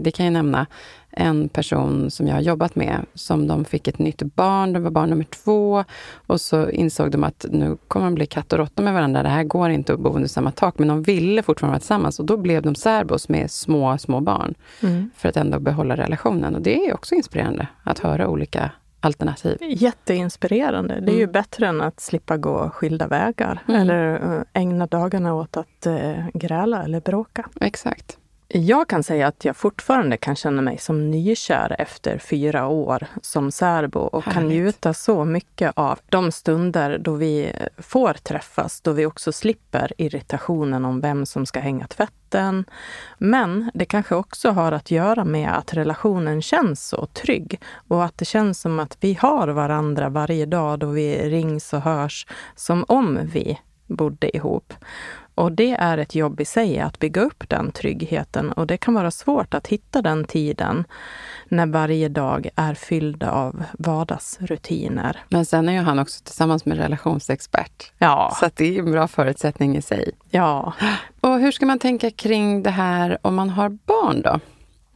det 0.00 0.10
kan 0.10 0.26
jag 0.26 0.32
nämna, 0.32 0.66
en 1.12 1.48
person 1.48 2.10
som 2.10 2.26
jag 2.26 2.34
har 2.34 2.40
jobbat 2.40 2.74
med, 2.74 3.06
som 3.14 3.48
de 3.48 3.64
fick 3.64 3.88
ett 3.88 3.98
nytt 3.98 4.22
barn, 4.22 4.72
det 4.72 4.80
var 4.80 4.90
barn 4.90 5.10
nummer 5.10 5.24
två. 5.24 5.84
Och 6.26 6.40
så 6.40 6.70
insåg 6.70 7.10
de 7.10 7.24
att 7.24 7.46
nu 7.50 7.76
kommer 7.88 8.06
de 8.06 8.14
bli 8.14 8.26
katt 8.26 8.52
och 8.52 8.58
råtta 8.58 8.82
med 8.82 8.94
varandra, 8.94 9.22
det 9.22 9.28
här 9.28 9.44
går 9.44 9.70
inte 9.70 9.92
att 9.92 10.00
bo 10.00 10.10
under 10.14 10.28
samma 10.28 10.50
tak. 10.50 10.78
Men 10.78 10.88
de 10.88 11.02
ville 11.02 11.42
fortfarande 11.42 11.72
vara 11.72 11.80
tillsammans 11.80 12.18
och 12.18 12.26
då 12.26 12.36
blev 12.36 12.62
de 12.62 12.74
särbos 12.74 13.28
med 13.28 13.50
små, 13.50 13.98
små 13.98 14.20
barn. 14.20 14.54
Mm. 14.82 15.10
För 15.16 15.28
att 15.28 15.36
ändå 15.36 15.60
behålla 15.60 15.96
relationen. 15.96 16.54
Och 16.54 16.62
det 16.62 16.86
är 16.86 16.94
också 16.94 17.14
inspirerande 17.14 17.66
att 17.84 17.98
höra 17.98 18.28
olika 18.28 18.70
alternativ. 19.00 19.58
Jätteinspirerande. 19.60 21.00
Det 21.00 21.12
är 21.12 21.16
ju 21.16 21.22
mm. 21.22 21.32
bättre 21.32 21.66
än 21.66 21.80
att 21.80 22.00
slippa 22.00 22.36
gå 22.36 22.70
skilda 22.70 23.06
vägar. 23.06 23.62
Mm. 23.68 23.80
Eller 23.80 24.36
äh, 24.36 24.42
ägna 24.62 24.86
dagarna 24.86 25.34
åt 25.34 25.56
att 25.56 25.86
äh, 25.86 26.28
gräla 26.34 26.84
eller 26.84 27.00
bråka. 27.00 27.48
Exakt. 27.60 28.18
Jag 28.54 28.88
kan 28.88 29.02
säga 29.02 29.26
att 29.26 29.44
jag 29.44 29.56
fortfarande 29.56 30.16
kan 30.16 30.36
känna 30.36 30.62
mig 30.62 30.78
som 30.78 31.10
nykär 31.10 31.76
efter 31.78 32.18
fyra 32.18 32.66
år 32.66 33.06
som 33.22 33.50
särbo 33.50 34.00
och 34.00 34.24
Härligt. 34.24 34.34
kan 34.34 34.48
njuta 34.48 34.94
så 34.94 35.24
mycket 35.24 35.72
av 35.76 35.98
de 36.08 36.32
stunder 36.32 36.98
då 36.98 37.14
vi 37.14 37.52
får 37.78 38.12
träffas, 38.12 38.80
då 38.80 38.92
vi 38.92 39.06
också 39.06 39.32
slipper 39.32 39.92
irritationen 39.98 40.84
om 40.84 41.00
vem 41.00 41.26
som 41.26 41.46
ska 41.46 41.60
hänga 41.60 41.86
tvätten. 41.86 42.64
Men 43.18 43.70
det 43.74 43.84
kanske 43.84 44.14
också 44.14 44.50
har 44.50 44.72
att 44.72 44.90
göra 44.90 45.24
med 45.24 45.58
att 45.58 45.74
relationen 45.74 46.42
känns 46.42 46.88
så 46.88 47.06
trygg 47.06 47.60
och 47.88 48.04
att 48.04 48.18
det 48.18 48.24
känns 48.24 48.60
som 48.60 48.80
att 48.80 48.96
vi 49.00 49.14
har 49.14 49.48
varandra 49.48 50.08
varje 50.08 50.46
dag 50.46 50.78
då 50.78 50.86
vi 50.86 51.30
rings 51.30 51.72
och 51.72 51.82
hörs 51.82 52.26
som 52.56 52.84
om 52.88 53.18
vi 53.22 53.58
bodde 53.86 54.36
ihop. 54.36 54.74
Och 55.34 55.52
det 55.52 55.70
är 55.70 55.98
ett 55.98 56.14
jobb 56.14 56.40
i 56.40 56.44
sig 56.44 56.80
att 56.80 56.98
bygga 56.98 57.20
upp 57.20 57.48
den 57.48 57.72
tryggheten 57.72 58.52
och 58.52 58.66
det 58.66 58.76
kan 58.76 58.94
vara 58.94 59.10
svårt 59.10 59.54
att 59.54 59.66
hitta 59.66 60.02
den 60.02 60.24
tiden 60.24 60.84
när 61.48 61.66
varje 61.66 62.08
dag 62.08 62.48
är 62.56 62.74
fylld 62.74 63.24
av 63.24 63.64
vardagsrutiner. 63.78 65.24
Men 65.28 65.46
sen 65.46 65.68
är 65.68 65.72
ju 65.72 65.78
han 65.78 65.98
också 65.98 66.24
tillsammans 66.24 66.64
med 66.64 66.78
relationsexpert. 66.78 67.92
Ja. 67.98 68.36
Så 68.40 68.50
det 68.54 68.64
är 68.64 68.78
en 68.78 68.92
bra 68.92 69.08
förutsättning 69.08 69.76
i 69.76 69.82
sig. 69.82 70.10
Ja. 70.30 70.72
Och 71.20 71.38
hur 71.38 71.52
ska 71.52 71.66
man 71.66 71.78
tänka 71.78 72.10
kring 72.10 72.62
det 72.62 72.70
här 72.70 73.18
om 73.22 73.34
man 73.34 73.50
har 73.50 73.68
barn 73.68 74.22
då? 74.22 74.40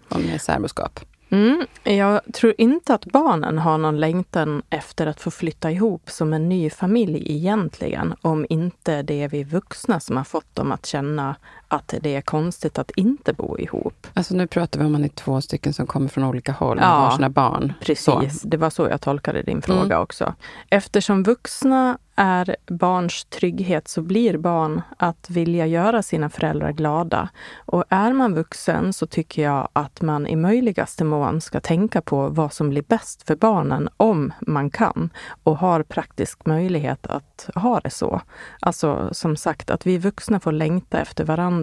Om 0.09 0.23
det 0.23 0.35
är 0.35 0.39
särboskap? 0.39 1.01
Mm, 1.31 1.67
jag 1.83 2.21
tror 2.33 2.55
inte 2.59 2.95
att 2.95 3.05
barnen 3.07 3.59
har 3.59 3.79
någon 3.79 4.01
längtan 4.01 4.63
efter 4.71 5.07
att 5.07 5.21
få 5.21 5.31
flytta 5.31 5.71
ihop 5.71 6.11
som 6.11 6.33
en 6.33 6.49
ny 6.49 6.71
familj 6.71 7.33
egentligen, 7.33 8.15
om 8.21 8.47
inte 8.49 9.03
det 9.03 9.23
är 9.23 9.29
vi 9.29 9.45
vuxna 9.45 10.01
som 10.01 10.17
har 10.17 10.25
fått 10.25 10.55
dem 10.55 10.73
att 10.73 10.87
känna 10.87 11.37
att 11.69 11.95
det 12.01 12.15
är 12.15 12.21
konstigt 12.21 12.79
att 12.79 12.91
inte 12.91 13.33
bo 13.33 13.59
ihop. 13.59 14.07
Alltså 14.15 14.35
nu 14.35 14.47
pratar 14.47 14.81
vi 14.81 14.87
om 14.87 14.93
man 14.93 15.05
är 15.05 15.09
två 15.09 15.41
stycken 15.41 15.73
som 15.73 15.87
kommer 15.87 16.09
från 16.09 16.25
olika 16.25 16.53
håll 16.53 16.79
och 16.79 16.85
ja, 16.85 16.89
har 16.89 17.11
sina 17.11 17.31
barn. 17.31 17.73
Precis, 17.81 18.41
så. 18.41 18.49
det 18.49 18.57
var 18.57 18.71
så 18.71 18.89
jag 18.89 19.01
tolkade 19.01 19.43
din 19.43 19.63
fråga 19.63 19.81
mm. 19.81 20.03
också. 20.03 20.35
Eftersom 20.71 21.23
vuxna 21.23 21.99
är 22.17 22.57
barns 22.67 23.25
trygghet 23.25 23.89
så 23.89 24.03
blir 24.03 24.39
barn 24.39 24.83
att 24.97 25.31
vilja 25.31 25.67
göra 25.67 26.03
sina 26.03 26.31
föräldrar 26.31 26.73
glada. 26.73 27.29
Och 27.57 27.85
är 27.89 28.13
man 28.13 28.35
vuxen 28.35 28.93
så 28.93 29.07
tycker 29.07 29.43
jag 29.43 29.69
att 29.73 30.03
man 30.03 30.27
i 30.27 30.37
möjligaste 30.37 31.05
mån 31.05 31.41
ska 31.41 31.61
tänka 31.61 32.01
på 32.01 32.29
vad 32.29 32.53
som 32.53 32.71
blir 32.71 32.83
bäst 32.83 33.23
för 33.23 33.37
barnen 33.37 33.89
om 33.97 34.33
man 34.41 34.71
kan 34.71 35.11
och 35.43 35.59
har 35.59 35.83
praktisk 35.83 36.47
möjlighet 36.47 37.07
att 37.07 37.49
ha 37.55 37.81
det 37.81 37.91
så. 37.91 38.21
Alltså 38.61 39.09
som 39.13 39.37
sagt, 39.37 39.71
att 39.71 39.87
vi 39.87 39.99
vuxna 39.99 40.41
får 40.41 40.53
längta 40.53 41.01
efter 41.01 41.25
varandra 41.25 41.56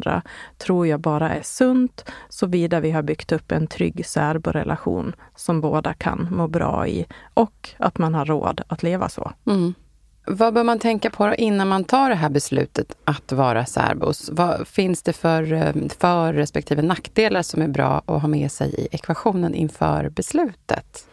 tror 0.57 0.87
jag 0.87 0.99
bara 0.99 1.29
är 1.29 1.41
sunt 1.41 2.11
såvida 2.29 2.79
vi 2.79 2.91
har 2.91 3.01
byggt 3.01 3.31
upp 3.31 3.51
en 3.51 3.67
trygg 3.67 4.05
särborelation 4.05 5.15
som 5.35 5.61
båda 5.61 5.93
kan 5.93 6.27
må 6.31 6.47
bra 6.47 6.87
i 6.87 7.05
och 7.33 7.69
att 7.77 7.97
man 7.97 8.13
har 8.13 8.25
råd 8.25 8.61
att 8.67 8.83
leva 8.83 9.09
så. 9.09 9.31
Mm. 9.45 9.73
Vad 10.25 10.53
bör 10.53 10.63
man 10.63 10.79
tänka 10.79 11.09
på 11.09 11.35
innan 11.35 11.67
man 11.67 11.83
tar 11.83 12.09
det 12.09 12.15
här 12.15 12.29
beslutet 12.29 12.95
att 13.05 13.31
vara 13.31 13.65
särbos? 13.65 14.29
Vad 14.33 14.67
finns 14.67 15.03
det 15.03 15.13
för 15.13 15.53
eh, 15.53 15.73
för 15.99 16.33
respektive 16.33 16.81
nackdelar 16.81 17.41
som 17.41 17.61
är 17.61 17.67
bra 17.67 18.01
att 18.05 18.21
ha 18.21 18.27
med 18.27 18.51
sig 18.51 18.75
i 18.77 18.87
ekvationen 18.91 19.53
inför 19.53 20.09
beslutet? 20.09 21.07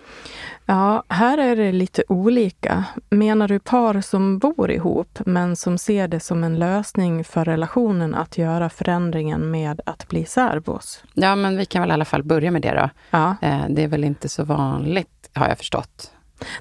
Ja, 0.66 1.04
här 1.08 1.38
är 1.38 1.56
det 1.56 1.72
lite 1.72 2.02
olika. 2.08 2.84
Menar 3.10 3.48
du 3.48 3.58
par 3.58 4.00
som 4.00 4.38
bor 4.38 4.70
ihop 4.70 5.18
men 5.26 5.56
som 5.56 5.78
ser 5.78 6.08
det 6.08 6.20
som 6.20 6.44
en 6.44 6.58
lösning 6.58 7.24
för 7.24 7.44
relationen 7.44 8.14
att 8.14 8.38
göra 8.38 8.70
förändringen 8.70 9.50
med 9.50 9.80
att 9.86 10.08
bli 10.08 10.24
särbos? 10.24 11.02
Ja, 11.14 11.36
men 11.36 11.56
vi 11.56 11.64
kan 11.64 11.82
väl 11.82 11.90
i 11.90 11.92
alla 11.92 12.04
fall 12.04 12.22
börja 12.22 12.50
med 12.50 12.62
det 12.62 12.74
då. 12.74 12.90
Ja. 13.10 13.36
Eh, 13.42 13.64
det 13.68 13.82
är 13.84 13.88
väl 13.88 14.04
inte 14.04 14.28
så 14.28 14.44
vanligt, 14.44 15.30
har 15.34 15.48
jag 15.48 15.58
förstått. 15.58 16.12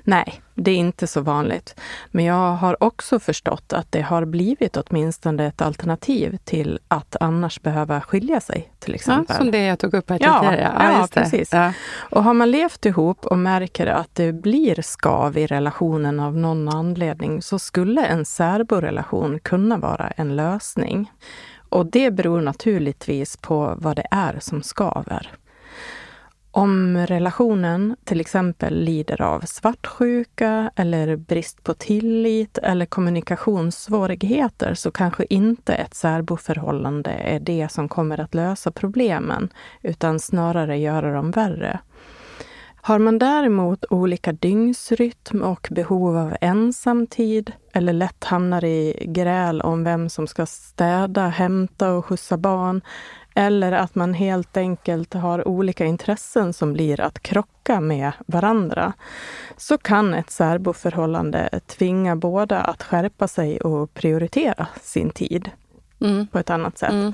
Nej, 0.03 0.41
det 0.55 0.71
är 0.71 0.75
inte 0.75 1.07
så 1.07 1.21
vanligt. 1.21 1.79
Men 2.11 2.25
jag 2.25 2.55
har 2.55 2.83
också 2.83 3.19
förstått 3.19 3.73
att 3.73 3.91
det 3.91 4.01
har 4.01 4.25
blivit 4.25 4.77
åtminstone 4.77 5.45
ett 5.45 5.61
alternativ 5.61 6.37
till 6.43 6.79
att 6.87 7.15
annars 7.19 7.61
behöva 7.61 8.01
skilja 8.01 8.41
sig, 8.41 8.71
till 8.79 8.95
exempel. 8.95 9.25
Ja, 9.29 9.37
som 9.37 9.51
det 9.51 9.65
jag 9.65 9.79
tog 9.79 9.93
upp 9.93 10.09
här 10.09 10.17
tidigare. 10.17 10.71
Ja, 10.75 10.83
ja, 10.83 10.99
ja 10.99 11.07
precis. 11.13 11.53
Ja. 11.53 11.73
Och 11.95 12.23
har 12.23 12.33
man 12.33 12.51
levt 12.51 12.85
ihop 12.85 13.25
och 13.25 13.37
märker 13.37 13.87
att 13.87 14.15
det 14.15 14.33
blir 14.33 14.81
skav 14.81 15.37
i 15.37 15.47
relationen 15.47 16.19
av 16.19 16.37
någon 16.37 16.69
anledning 16.69 17.41
så 17.41 17.59
skulle 17.59 18.05
en 18.05 18.25
särborelation 18.25 19.39
kunna 19.39 19.77
vara 19.77 20.07
en 20.07 20.35
lösning. 20.35 21.11
Och 21.69 21.85
det 21.85 22.11
beror 22.11 22.41
naturligtvis 22.41 23.37
på 23.37 23.73
vad 23.77 23.95
det 23.95 24.07
är 24.11 24.37
som 24.39 24.63
skaver. 24.63 25.31
Om 26.51 26.97
relationen 26.97 27.95
till 28.03 28.21
exempel 28.21 28.83
lider 28.83 29.21
av 29.21 29.39
svartsjuka 29.39 30.71
eller 30.75 31.15
brist 31.15 31.63
på 31.63 31.73
tillit 31.73 32.57
eller 32.57 32.85
kommunikationssvårigheter 32.85 34.73
så 34.73 34.91
kanske 34.91 35.25
inte 35.29 35.73
ett 35.73 35.93
särboförhållande 35.93 37.09
är 37.09 37.39
det 37.39 37.71
som 37.71 37.89
kommer 37.89 38.19
att 38.19 38.35
lösa 38.35 38.71
problemen, 38.71 39.49
utan 39.81 40.19
snarare 40.19 40.77
göra 40.77 41.13
dem 41.13 41.31
värre. 41.31 41.79
Har 42.81 42.99
man 42.99 43.19
däremot 43.19 43.85
olika 43.89 44.31
dygnsrytm 44.31 45.41
och 45.43 45.67
behov 45.71 46.17
av 46.17 46.35
ensamtid 46.41 47.51
eller 47.73 47.93
lätt 47.93 48.23
hamnar 48.23 48.63
i 48.65 49.05
gräl 49.07 49.61
om 49.61 49.83
vem 49.83 50.09
som 50.09 50.27
ska 50.27 50.45
städa, 50.45 51.27
hämta 51.27 51.91
och 51.91 52.05
skjutsa 52.05 52.37
barn 52.37 52.81
eller 53.39 53.71
att 53.71 53.95
man 53.95 54.13
helt 54.13 54.57
enkelt 54.57 55.13
har 55.13 55.47
olika 55.47 55.85
intressen 55.85 56.53
som 56.53 56.73
blir 56.73 57.01
att 57.01 57.19
krocka 57.19 57.79
med 57.79 58.11
varandra. 58.27 58.93
Så 59.57 59.77
kan 59.77 60.13
ett 60.13 60.31
särboförhållande 60.31 61.59
tvinga 61.67 62.15
båda 62.15 62.61
att 62.61 62.83
skärpa 62.83 63.27
sig 63.27 63.61
och 63.61 63.93
prioritera 63.93 64.67
sin 64.81 65.09
tid. 65.09 65.49
Mm. 66.01 66.27
på 66.27 66.39
ett 66.39 66.49
annat 66.49 66.77
sätt. 66.77 66.91
Mm. 66.91 67.13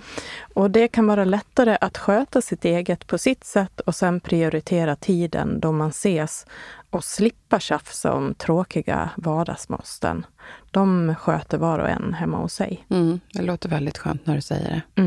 Och 0.53 0.72
det 0.72 0.88
kan 0.88 1.08
vara 1.08 1.25
lättare 1.25 1.77
att 1.82 1.98
sköta 1.98 2.41
sitt 2.41 2.65
eget 2.65 3.08
på 3.08 3.17
sitt 3.17 3.44
sätt 3.44 3.79
och 3.79 3.96
sen 3.96 4.20
prioritera 4.20 4.96
tiden 4.96 5.60
då 5.60 5.72
man 5.72 5.89
ses 5.89 6.46
och 6.89 7.03
slippa 7.03 7.60
tjafsa 7.60 8.13
om 8.13 8.34
tråkiga 8.34 9.10
vardagsmåsten. 9.17 10.25
De 10.72 11.15
sköter 11.15 11.58
var 11.58 11.79
och 11.79 11.89
en 11.89 12.13
hemma 12.13 12.38
hos 12.38 12.53
sig. 12.53 12.86
Mm. 12.89 13.20
Det 13.34 13.41
låter 13.41 13.70
väldigt 13.70 13.98
skönt 13.98 14.25
när 14.25 14.36
du 14.36 14.41
säger 14.41 14.70
det. 14.96 15.01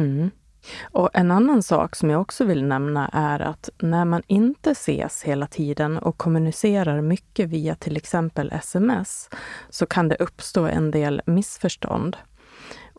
Och 0.93 1.11
en 1.13 1.31
annan 1.31 1.63
sak 1.63 1.97
som 1.97 2.11
jag 2.11 2.21
också 2.21 2.45
vill 2.45 2.65
nämna 2.65 3.11
är 3.13 3.41
att 3.41 3.71
när 3.79 4.05
man 4.05 4.23
inte 4.27 4.71
ses 4.71 5.23
hela 5.23 5.47
tiden 5.47 5.99
och 5.99 6.19
kommunicerar 6.19 7.01
mycket 7.01 7.49
via 7.49 7.75
till 7.75 7.97
exempel 7.97 8.53
sms 8.53 9.31
så 9.71 9.87
kan 9.87 10.09
det 10.09 10.17
uppstå 10.17 10.67
en 10.67 10.91
del 10.91 11.23
missförstånd. 11.27 12.17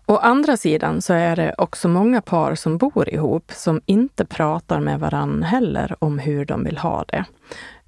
Å 0.05 0.17
andra 0.17 0.57
sidan 0.57 1.01
så 1.01 1.13
är 1.13 1.35
det 1.35 1.55
också 1.57 1.88
många 1.88 2.21
par 2.21 2.55
som 2.55 2.77
bor 2.77 3.09
ihop 3.09 3.51
som 3.51 3.81
inte 3.85 4.25
pratar 4.25 4.79
med 4.79 4.99
varann 4.99 5.43
heller 5.43 5.95
om 5.99 6.19
hur 6.19 6.45
de 6.45 6.63
vill 6.63 6.77
ha 6.77 7.03
det. 7.07 7.25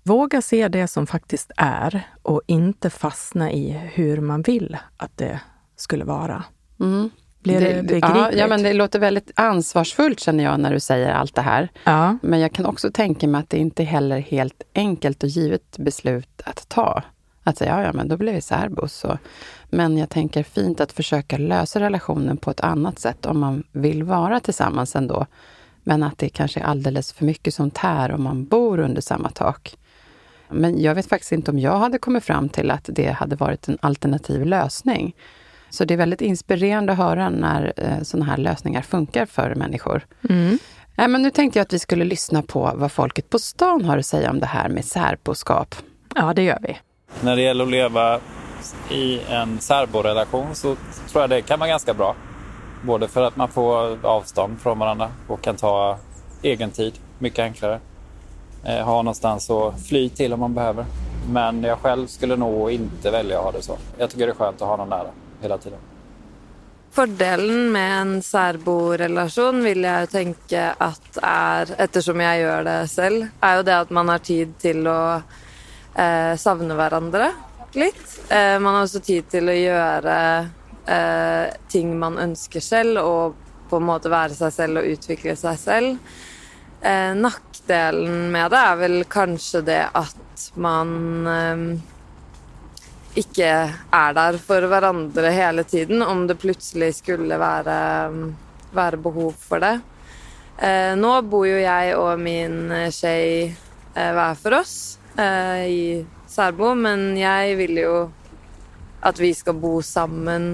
Våga 0.03 0.41
se 0.41 0.67
det 0.67 0.87
som 0.87 1.07
faktiskt 1.07 1.51
är 1.57 2.07
och 2.21 2.41
inte 2.45 2.89
fastna 2.89 3.51
i 3.51 3.71
hur 3.71 4.21
man 4.21 4.41
vill 4.41 4.77
att 4.97 5.17
det 5.17 5.39
skulle 5.75 6.05
vara. 6.05 6.43
Mm. 6.79 7.09
Blir 7.43 7.59
det, 7.59 7.81
det? 7.81 7.97
Ja, 7.97 8.31
ja, 8.31 8.47
men 8.47 8.63
det 8.63 8.73
låter 8.73 8.99
väldigt 8.99 9.31
ansvarsfullt 9.35 10.19
känner 10.19 10.43
jag 10.43 10.59
när 10.59 10.73
du 10.73 10.79
säger 10.79 11.11
allt 11.11 11.35
det 11.35 11.41
här. 11.41 11.69
Ja. 11.83 12.17
Men 12.21 12.39
jag 12.39 12.53
kan 12.53 12.65
också 12.65 12.91
tänka 12.91 13.27
mig 13.27 13.39
att 13.39 13.49
det 13.49 13.57
inte 13.57 13.83
heller 13.83 14.15
är 14.15 14.21
helt 14.21 14.63
enkelt 14.75 15.23
och 15.23 15.29
givet 15.29 15.77
beslut 15.77 16.41
att 16.45 16.69
ta. 16.69 17.03
Att 17.43 17.57
säga, 17.57 17.79
ja, 17.79 17.83
ja 17.83 17.93
men 17.93 18.07
då 18.07 18.17
blir 18.17 18.33
vi 18.33 18.41
särbos. 18.41 19.05
Men 19.69 19.97
jag 19.97 20.09
tänker 20.09 20.43
fint 20.43 20.81
att 20.81 20.91
försöka 20.91 21.37
lösa 21.37 21.79
relationen 21.79 22.37
på 22.37 22.51
ett 22.51 22.61
annat 22.61 22.99
sätt 22.99 23.25
om 23.25 23.39
man 23.39 23.63
vill 23.71 24.03
vara 24.03 24.39
tillsammans 24.39 24.95
ändå. 24.95 25.25
Men 25.83 26.03
att 26.03 26.17
det 26.17 26.29
kanske 26.29 26.59
är 26.59 26.63
alldeles 26.63 27.13
för 27.13 27.25
mycket 27.25 27.53
som 27.53 27.71
tär 27.71 28.11
om 28.11 28.23
man 28.23 28.45
bor 28.45 28.79
under 28.79 29.01
samma 29.01 29.29
tak. 29.29 29.77
Men 30.49 30.81
jag 30.81 30.95
vet 30.95 31.09
faktiskt 31.09 31.31
inte 31.31 31.51
om 31.51 31.59
jag 31.59 31.77
hade 31.77 31.97
kommit 31.97 32.23
fram 32.23 32.49
till 32.49 32.71
att 32.71 32.89
det 32.93 33.11
hade 33.11 33.35
varit 33.35 33.67
en 33.67 33.77
alternativ 33.81 34.45
lösning. 34.45 35.15
Så 35.71 35.85
det 35.85 35.93
är 35.93 35.97
väldigt 35.97 36.21
inspirerande 36.21 36.91
att 36.91 36.97
höra 36.97 37.29
när 37.29 37.73
eh, 37.77 38.01
sådana 38.03 38.25
här 38.25 38.37
lösningar 38.37 38.81
funkar 38.81 39.25
för 39.25 39.55
människor. 39.55 40.05
Mm. 40.29 40.57
Nej, 40.95 41.07
men 41.07 41.21
nu 41.21 41.31
tänkte 41.31 41.59
jag 41.59 41.65
att 41.65 41.73
vi 41.73 41.79
skulle 41.79 42.05
lyssna 42.05 42.41
på 42.41 42.71
vad 42.75 42.91
folket 42.91 43.29
på 43.29 43.39
stan 43.39 43.85
har 43.85 43.97
att 43.97 44.05
säga 44.05 44.29
om 44.29 44.39
det 44.39 44.45
här 44.45 44.69
med 44.69 44.85
särboskap. 44.85 45.75
Ja, 46.15 46.33
det 46.33 46.43
gör 46.43 46.59
vi. 46.61 46.77
När 47.21 47.35
det 47.35 47.41
gäller 47.41 47.63
att 47.63 47.71
leva 47.71 48.19
i 48.91 49.19
en 49.29 49.59
särborelation 49.59 50.55
så 50.55 50.75
tror 51.11 51.23
jag 51.23 51.29
det 51.29 51.41
kan 51.41 51.59
vara 51.59 51.69
ganska 51.69 51.93
bra. 51.93 52.15
Både 52.83 53.07
för 53.07 53.21
att 53.21 53.35
man 53.35 53.47
får 53.47 54.05
avstånd 54.05 54.59
från 54.61 54.79
varandra 54.79 55.11
och 55.27 55.41
kan 55.41 55.55
ta 55.55 55.97
egen 56.41 56.71
tid 56.71 56.93
mycket 57.19 57.39
enklare. 57.39 57.79
Eh, 58.63 58.85
ha 58.85 59.01
någonstans 59.01 59.49
att 59.49 59.81
fly 59.81 60.09
till 60.09 60.33
om 60.33 60.39
man 60.39 60.53
behöver. 60.53 60.85
Men 61.29 61.63
jag 61.63 61.79
själv 61.79 62.07
skulle 62.07 62.35
nog 62.35 62.71
inte 62.71 63.11
välja 63.11 63.37
att 63.37 63.43
ha 63.43 63.51
det 63.51 63.61
så. 63.61 63.77
Jag 63.97 64.09
tycker 64.09 64.25
det 64.25 64.31
är 64.31 64.35
skönt 64.35 64.61
att 64.61 64.67
ha 64.67 64.77
någon 64.77 64.89
nära 64.89 65.09
hela 65.41 65.57
tiden. 65.57 65.79
Fördelen 66.91 67.71
med 67.71 68.01
en 68.01 68.21
särborelation 68.21 69.63
vill 69.63 69.83
jag 69.83 70.09
tänka 70.09 70.75
att 70.77 71.17
är, 71.21 71.69
eftersom 71.77 72.19
jag 72.19 72.39
gör 72.39 72.63
det 72.63 72.87
själv, 72.87 73.27
är 73.41 73.57
ju 73.57 73.63
det 73.63 73.79
att 73.79 73.89
man 73.89 74.09
har 74.09 74.17
tid 74.17 74.57
till 74.57 74.87
att 74.87 75.21
eh, 75.95 76.35
savna 76.35 76.75
varandra 76.75 77.31
lite. 77.71 78.35
Eh, 78.35 78.59
man 78.59 78.75
har 78.75 78.83
också 78.83 78.99
tid 78.99 79.29
till 79.29 79.49
att 79.49 79.55
göra 79.55 80.39
eh, 80.85 81.53
ting 81.67 81.99
man 81.99 82.17
önskar 82.17 82.59
själv 82.59 83.01
och 83.01 83.35
på 83.69 83.77
en 83.77 83.83
måte 83.83 84.09
vara 84.09 84.29
sig 84.29 84.51
själv 84.51 84.77
och 84.77 84.83
utveckla 84.83 85.35
sig 85.35 85.57
själv. 85.57 85.97
Eh, 86.81 87.15
nackdelen 87.15 88.31
med 88.31 88.51
det 88.51 88.57
är 88.57 88.75
väl 88.75 89.03
kanske 89.03 89.61
det 89.61 89.89
att 89.91 90.51
man 90.53 91.27
eh, 91.27 91.79
ikke 93.17 93.49
er 93.91 94.13
der 94.15 94.37
for 94.39 94.67
hverandre 94.71 95.31
hele 95.35 95.65
tiden, 95.67 96.01
om 96.01 96.25
det 96.27 96.39
plutselig 96.39 96.93
skulle 97.01 97.39
være, 97.39 97.77
være 98.71 99.01
behov 99.03 99.33
for 99.39 99.63
det. 99.63 99.75
Eh, 100.61 100.93
nå 100.95 101.13
bor 101.25 101.47
jo 101.47 101.57
jeg 101.57 101.95
og 101.97 102.19
min 102.21 102.71
eh, 102.71 102.89
tjej 102.93 103.49
eh, 103.49 104.11
hver 104.15 104.35
for 104.37 104.59
oss 104.59 104.75
eh, 105.17 105.63
i 105.65 105.83
særbo, 106.29 106.75
men 106.77 107.15
jeg 107.17 107.55
vil 107.59 107.81
jo 107.81 107.95
at 109.01 109.17
vi 109.19 109.33
skal 109.33 109.57
bo 109.57 109.79
sammen 109.81 110.53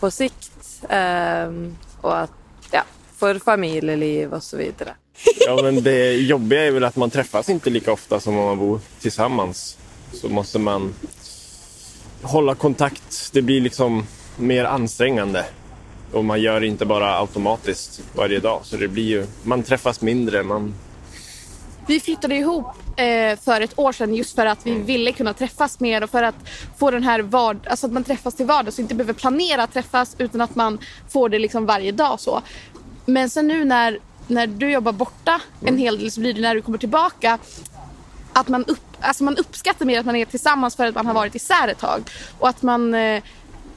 på 0.00 0.10
sikt. 0.10 0.50
Eh, 0.90 1.60
og 2.02 2.16
at 2.24 2.40
Ja, 2.74 2.82
for 3.16 3.38
familieliv 3.38 4.32
och 4.32 4.42
så 4.42 4.56
vidare. 4.56 4.94
Ja, 5.46 5.62
men 5.62 5.82
det 5.82 6.14
jobbiga 6.14 6.66
är 6.66 6.70
väl 6.70 6.84
att 6.84 6.96
man 6.96 7.10
träffas 7.10 7.48
inte 7.48 7.70
lika 7.70 7.92
ofta 7.92 8.20
som 8.20 8.38
om 8.38 8.44
man 8.44 8.58
bor 8.58 8.80
tillsammans. 9.00 9.78
Så 10.12 10.28
måste 10.28 10.58
man 10.58 10.94
hålla 12.24 12.54
kontakt. 12.54 13.32
Det 13.32 13.42
blir 13.42 13.60
liksom 13.60 14.06
mer 14.36 14.64
ansträngande. 14.64 15.44
Och 16.12 16.24
man 16.24 16.40
gör 16.40 16.60
det 16.60 16.66
inte 16.66 16.86
bara 16.86 17.18
automatiskt 17.18 18.00
varje 18.14 18.40
dag. 18.40 18.60
Så 18.62 18.76
det 18.76 18.88
blir 18.88 19.04
ju, 19.04 19.26
man 19.42 19.62
träffas 19.62 20.00
mindre. 20.00 20.42
Man... 20.42 20.74
Vi 21.86 22.00
flyttade 22.00 22.36
ihop 22.36 22.66
eh, 22.96 23.38
för 23.38 23.60
ett 23.60 23.78
år 23.78 23.92
sedan 23.92 24.14
just 24.14 24.34
för 24.34 24.46
att 24.46 24.66
vi 24.66 24.74
ville 24.74 25.12
kunna 25.12 25.34
träffas 25.34 25.80
mer 25.80 26.02
och 26.02 26.10
för 26.10 26.22
att 26.22 26.34
få 26.78 26.90
den 26.90 27.02
här 27.02 27.20
vard 27.20 27.66
alltså 27.66 27.86
att 27.86 27.92
man 27.92 28.04
träffas 28.04 28.34
till 28.34 28.46
vardags 28.46 28.78
och 28.78 28.82
inte 28.82 28.94
behöver 28.94 29.12
planera 29.12 29.62
att 29.62 29.72
träffas 29.72 30.16
utan 30.18 30.40
att 30.40 30.54
man 30.54 30.78
får 31.08 31.28
det 31.28 31.38
liksom 31.38 31.66
varje 31.66 31.92
dag 31.92 32.20
så. 32.20 32.42
Men 33.06 33.30
sen 33.30 33.48
nu 33.48 33.64
när, 33.64 33.98
när 34.26 34.46
du 34.46 34.70
jobbar 34.70 34.92
borta 34.92 35.40
en 35.60 35.78
hel 35.78 35.98
del 35.98 36.10
så 36.10 36.20
blir 36.20 36.34
det 36.34 36.40
när 36.40 36.54
du 36.54 36.62
kommer 36.62 36.78
tillbaka 36.78 37.38
att 38.32 38.48
man, 38.48 38.64
upp, 38.64 38.93
alltså 39.04 39.24
man 39.24 39.36
uppskattar 39.36 39.86
mer 39.86 40.00
att 40.00 40.06
man 40.06 40.16
är 40.16 40.24
tillsammans 40.24 40.76
för 40.76 40.86
att 40.86 40.94
man 40.94 41.06
har 41.06 41.14
varit 41.14 41.34
isär 41.34 41.68
ett 41.68 41.78
tag. 41.78 42.10
Och 42.38 42.48
att 42.48 42.62
man 42.62 42.94
eh, 42.94 43.22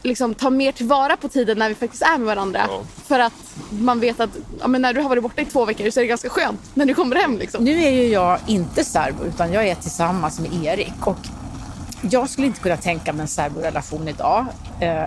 liksom 0.04 0.36
tar 0.36 0.50
mer 0.50 0.72
tillvara 0.72 1.18
på 1.18 1.28
tiden 1.28 1.58
när 1.60 1.70
vi 1.70 1.76
faktiskt 1.76 2.04
är 2.04 2.18
med 2.18 2.28
varandra. 2.28 2.62
Ja. 2.68 2.82
För 3.08 3.20
att 3.20 3.34
man 3.70 4.00
vet 4.00 4.20
att 4.20 4.30
ja, 4.60 4.68
men 4.68 4.82
när 4.82 4.94
du 4.94 5.02
har 5.02 5.10
varit 5.10 5.24
borta 5.24 5.42
i 5.42 5.46
två 5.46 5.66
veckor 5.66 5.90
så 5.90 6.00
är 6.00 6.02
det 6.02 6.08
ganska 6.08 6.30
skönt 6.30 6.60
när 6.74 6.86
du 6.86 6.94
kommer 6.94 7.16
hem. 7.16 7.38
Liksom. 7.38 7.64
Nu 7.64 7.84
är 7.84 7.92
ju 7.92 8.08
jag 8.08 8.40
inte 8.48 8.84
särbo 8.84 9.24
utan 9.24 9.54
jag 9.54 9.68
är 9.68 9.76
tillsammans 9.76 10.40
med 10.40 10.66
Erik. 10.66 11.08
Och 11.08 11.18
jag 12.02 12.30
skulle 12.30 12.48
inte 12.48 12.60
kunna 12.60 12.78
tänka 12.78 13.14
mig 13.14 13.22
en 13.22 13.28
särborelation 13.28 14.08
idag. 14.08 14.46
Eh, 14.80 15.04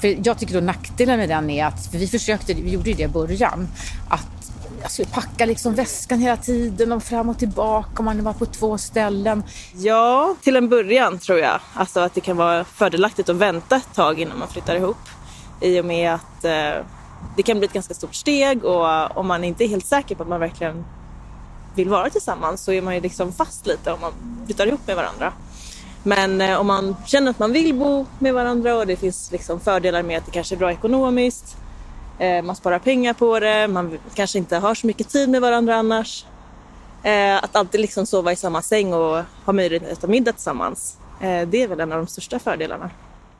för 0.00 0.26
jag 0.26 0.38
tycker 0.38 0.54
då 0.54 0.60
nackdelen 0.60 1.18
med 1.18 1.28
den 1.28 1.50
är 1.50 1.66
att, 1.66 1.86
för 1.86 1.98
vi 1.98 2.06
försökte, 2.06 2.54
vi 2.54 2.70
gjorde 2.70 2.90
ju 2.90 2.96
det 2.96 3.02
i 3.02 3.08
början, 3.08 3.68
att 4.08 4.41
Alltså, 4.82 5.02
jag 5.02 5.08
skulle 5.08 5.22
packa 5.22 5.46
liksom 5.46 5.74
väskan 5.74 6.18
hela 6.18 6.36
tiden 6.36 6.92
och 6.92 7.02
fram 7.02 7.28
och 7.28 7.38
tillbaka 7.38 7.90
om 7.98 8.04
man 8.04 8.24
var 8.24 8.32
på 8.32 8.46
två 8.46 8.78
ställen. 8.78 9.42
Ja, 9.74 10.34
till 10.42 10.56
en 10.56 10.68
början 10.68 11.18
tror 11.18 11.38
jag. 11.38 11.60
Alltså 11.74 12.00
att 12.00 12.14
det 12.14 12.20
kan 12.20 12.36
vara 12.36 12.64
fördelaktigt 12.64 13.28
att 13.28 13.36
vänta 13.36 13.76
ett 13.76 13.94
tag 13.94 14.20
innan 14.20 14.38
man 14.38 14.48
flyttar 14.48 14.76
ihop. 14.76 14.96
I 15.60 15.80
och 15.80 15.84
med 15.84 16.14
att 16.14 16.44
eh, 16.44 16.84
det 17.36 17.42
kan 17.42 17.58
bli 17.58 17.66
ett 17.66 17.72
ganska 17.72 17.94
stort 17.94 18.14
steg 18.14 18.64
och 18.64 19.16
om 19.16 19.26
man 19.26 19.44
inte 19.44 19.64
är 19.64 19.68
helt 19.68 19.86
säker 19.86 20.14
på 20.14 20.22
att 20.22 20.28
man 20.28 20.40
verkligen 20.40 20.84
vill 21.74 21.88
vara 21.88 22.10
tillsammans 22.10 22.64
så 22.64 22.72
är 22.72 22.82
man 22.82 22.94
ju 22.94 23.00
liksom 23.00 23.32
fast 23.32 23.66
lite 23.66 23.92
om 23.92 24.00
man 24.00 24.12
flyttar 24.46 24.66
ihop 24.66 24.86
med 24.86 24.96
varandra. 24.96 25.32
Men 26.02 26.40
eh, 26.40 26.60
om 26.60 26.66
man 26.66 26.96
känner 27.06 27.30
att 27.30 27.38
man 27.38 27.52
vill 27.52 27.74
bo 27.74 28.06
med 28.18 28.34
varandra 28.34 28.76
och 28.76 28.86
det 28.86 28.96
finns 28.96 29.32
liksom 29.32 29.60
fördelar 29.60 30.02
med 30.02 30.18
att 30.18 30.26
det 30.26 30.32
kanske 30.32 30.54
är 30.54 30.58
bra 30.58 30.72
ekonomiskt 30.72 31.56
Eh, 32.22 32.42
man 32.42 32.56
sparar 32.56 32.78
pengar 32.78 33.12
på 33.12 33.40
det, 33.40 33.68
man 33.68 33.98
kanske 34.14 34.38
inte 34.38 34.56
har 34.56 34.74
så 34.74 34.86
mycket 34.86 35.08
tid 35.08 35.28
med 35.28 35.40
varandra 35.40 35.76
annars. 35.76 36.24
Eh, 37.02 37.36
att 37.36 37.56
alltid 37.56 37.80
liksom 37.80 38.06
sova 38.06 38.32
i 38.32 38.36
samma 38.36 38.62
säng 38.62 38.94
och 38.94 39.24
ha 39.44 39.52
möjlighet 39.52 39.82
att 39.82 39.98
äta 39.98 40.06
middag 40.06 40.32
tillsammans. 40.32 40.96
Eh, 41.20 41.48
det 41.48 41.62
är 41.62 41.68
väl 41.68 41.80
en 41.80 41.92
av 41.92 41.98
de 41.98 42.06
största 42.06 42.38
fördelarna. 42.38 42.90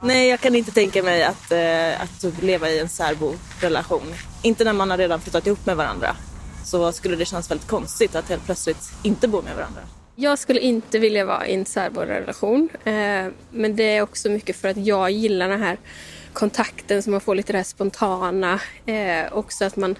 Nej, 0.00 0.28
jag 0.28 0.40
kan 0.40 0.54
inte 0.54 0.70
tänka 0.72 1.02
mig 1.02 1.24
att, 1.24 1.52
eh, 1.52 2.02
att 2.02 2.42
leva 2.42 2.70
i 2.70 2.78
en 2.78 2.88
särbo-relation. 2.88 4.14
Inte 4.42 4.64
när 4.64 4.72
man 4.72 4.90
har 4.90 4.98
redan 4.98 5.20
flyttat 5.20 5.46
ihop 5.46 5.66
med 5.66 5.76
varandra. 5.76 6.16
Så 6.64 6.92
skulle 6.92 7.16
det 7.16 7.24
kännas 7.24 7.50
väldigt 7.50 7.68
konstigt 7.68 8.14
att 8.14 8.28
helt 8.28 8.44
plötsligt 8.44 8.92
inte 9.02 9.28
bo 9.28 9.42
med 9.42 9.56
varandra. 9.56 9.80
Jag 10.16 10.38
skulle 10.38 10.60
inte 10.60 10.98
vilja 10.98 11.24
vara 11.24 11.46
i 11.46 11.54
en 11.54 11.66
särborelation. 11.66 12.68
Eh, 12.84 13.26
men 13.50 13.76
det 13.76 13.96
är 13.96 14.02
också 14.02 14.28
mycket 14.28 14.56
för 14.56 14.68
att 14.68 14.76
jag 14.76 15.10
gillar 15.10 15.48
den 15.48 15.62
här 15.62 15.78
kontakten 16.32 17.02
så 17.02 17.10
man 17.10 17.20
får 17.20 17.34
lite 17.34 17.52
det 17.52 17.58
här 17.58 17.64
spontana. 17.64 18.60
Eh, 18.86 19.32
också 19.32 19.64
att 19.64 19.76
man 19.76 19.96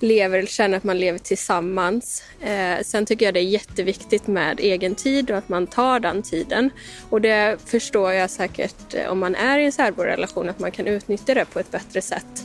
lever, 0.00 0.46
känner 0.46 0.76
att 0.76 0.84
man 0.84 0.98
lever 0.98 1.18
tillsammans. 1.18 2.22
Eh, 2.40 2.82
sen 2.82 3.06
tycker 3.06 3.24
jag 3.24 3.34
det 3.34 3.40
är 3.40 3.44
jätteviktigt 3.44 4.26
med 4.26 4.60
egen 4.60 4.94
tid 4.94 5.30
och 5.30 5.38
att 5.38 5.48
man 5.48 5.66
tar 5.66 6.00
den 6.00 6.22
tiden. 6.22 6.70
Och 7.10 7.20
det 7.20 7.58
förstår 7.66 8.12
jag 8.12 8.30
säkert 8.30 8.94
eh, 8.94 9.06
om 9.06 9.18
man 9.18 9.34
är 9.34 9.58
i 9.58 9.64
en 9.64 9.72
särborelation 9.72 10.48
att 10.48 10.58
man 10.58 10.70
kan 10.70 10.86
utnyttja 10.86 11.34
det 11.34 11.44
på 11.44 11.58
ett 11.58 11.70
bättre 11.70 12.02
sätt. 12.02 12.44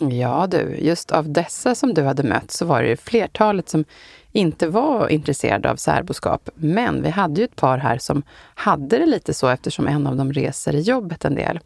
Ja 0.00 0.46
du, 0.50 0.76
just 0.78 1.10
av 1.10 1.32
dessa 1.32 1.74
som 1.74 1.94
du 1.94 2.02
hade 2.02 2.22
mött 2.22 2.50
så 2.50 2.64
var 2.64 2.82
det 2.82 2.88
ju 2.88 2.96
flertalet 2.96 3.68
som 3.68 3.84
inte 4.32 4.68
var 4.68 5.08
intresserade 5.08 5.70
av 5.70 5.76
särboskap. 5.76 6.48
Men 6.54 7.02
vi 7.02 7.10
hade 7.10 7.40
ju 7.40 7.44
ett 7.44 7.56
par 7.56 7.78
här 7.78 7.98
som 7.98 8.22
hade 8.54 8.98
det 8.98 9.06
lite 9.06 9.34
så 9.34 9.48
eftersom 9.48 9.86
en 9.86 10.06
av 10.06 10.16
dem 10.16 10.32
reser 10.32 10.74
i 10.74 10.80
jobbet 10.80 11.24
en 11.24 11.34
del. 11.34 11.60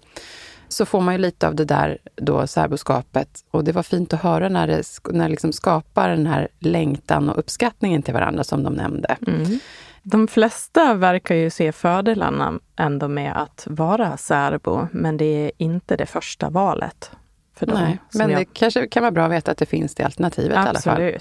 Så 0.68 0.86
får 0.86 1.00
man 1.00 1.14
ju 1.14 1.18
lite 1.18 1.48
av 1.48 1.54
det 1.54 1.64
där 1.64 1.98
då 2.16 2.46
särboskapet 2.46 3.28
och 3.50 3.64
det 3.64 3.72
var 3.72 3.82
fint 3.82 4.14
att 4.14 4.22
höra 4.22 4.48
när 4.48 4.66
det, 4.66 4.82
när 5.10 5.24
det 5.24 5.30
liksom 5.30 5.52
skapar 5.52 6.08
den 6.08 6.26
här 6.26 6.48
längtan 6.58 7.28
och 7.28 7.38
uppskattningen 7.38 8.02
till 8.02 8.14
varandra 8.14 8.44
som 8.44 8.62
de 8.62 8.74
nämnde. 8.74 9.16
Mm. 9.26 9.58
De 10.02 10.28
flesta 10.28 10.94
verkar 10.94 11.34
ju 11.34 11.50
se 11.50 11.72
fördelarna 11.72 12.58
ändå 12.76 13.08
med 13.08 13.42
att 13.42 13.66
vara 13.70 14.16
särbo, 14.16 14.86
men 14.92 15.16
det 15.16 15.24
är 15.24 15.52
inte 15.58 15.96
det 15.96 16.06
första 16.06 16.50
valet. 16.50 17.10
För 17.54 17.66
dem, 17.66 17.78
Nej, 17.80 17.98
men 18.14 18.30
jag... 18.30 18.40
det 18.40 18.44
kanske 18.44 18.86
kan 18.86 19.02
vara 19.02 19.10
bra 19.10 19.24
att 19.24 19.32
veta 19.32 19.50
att 19.50 19.58
det 19.58 19.66
finns 19.66 19.94
det 19.94 20.04
alternativet 20.04 20.56
Absolut. 20.56 20.86
i 20.86 20.90
alla 20.90 21.10
fall. 21.10 21.20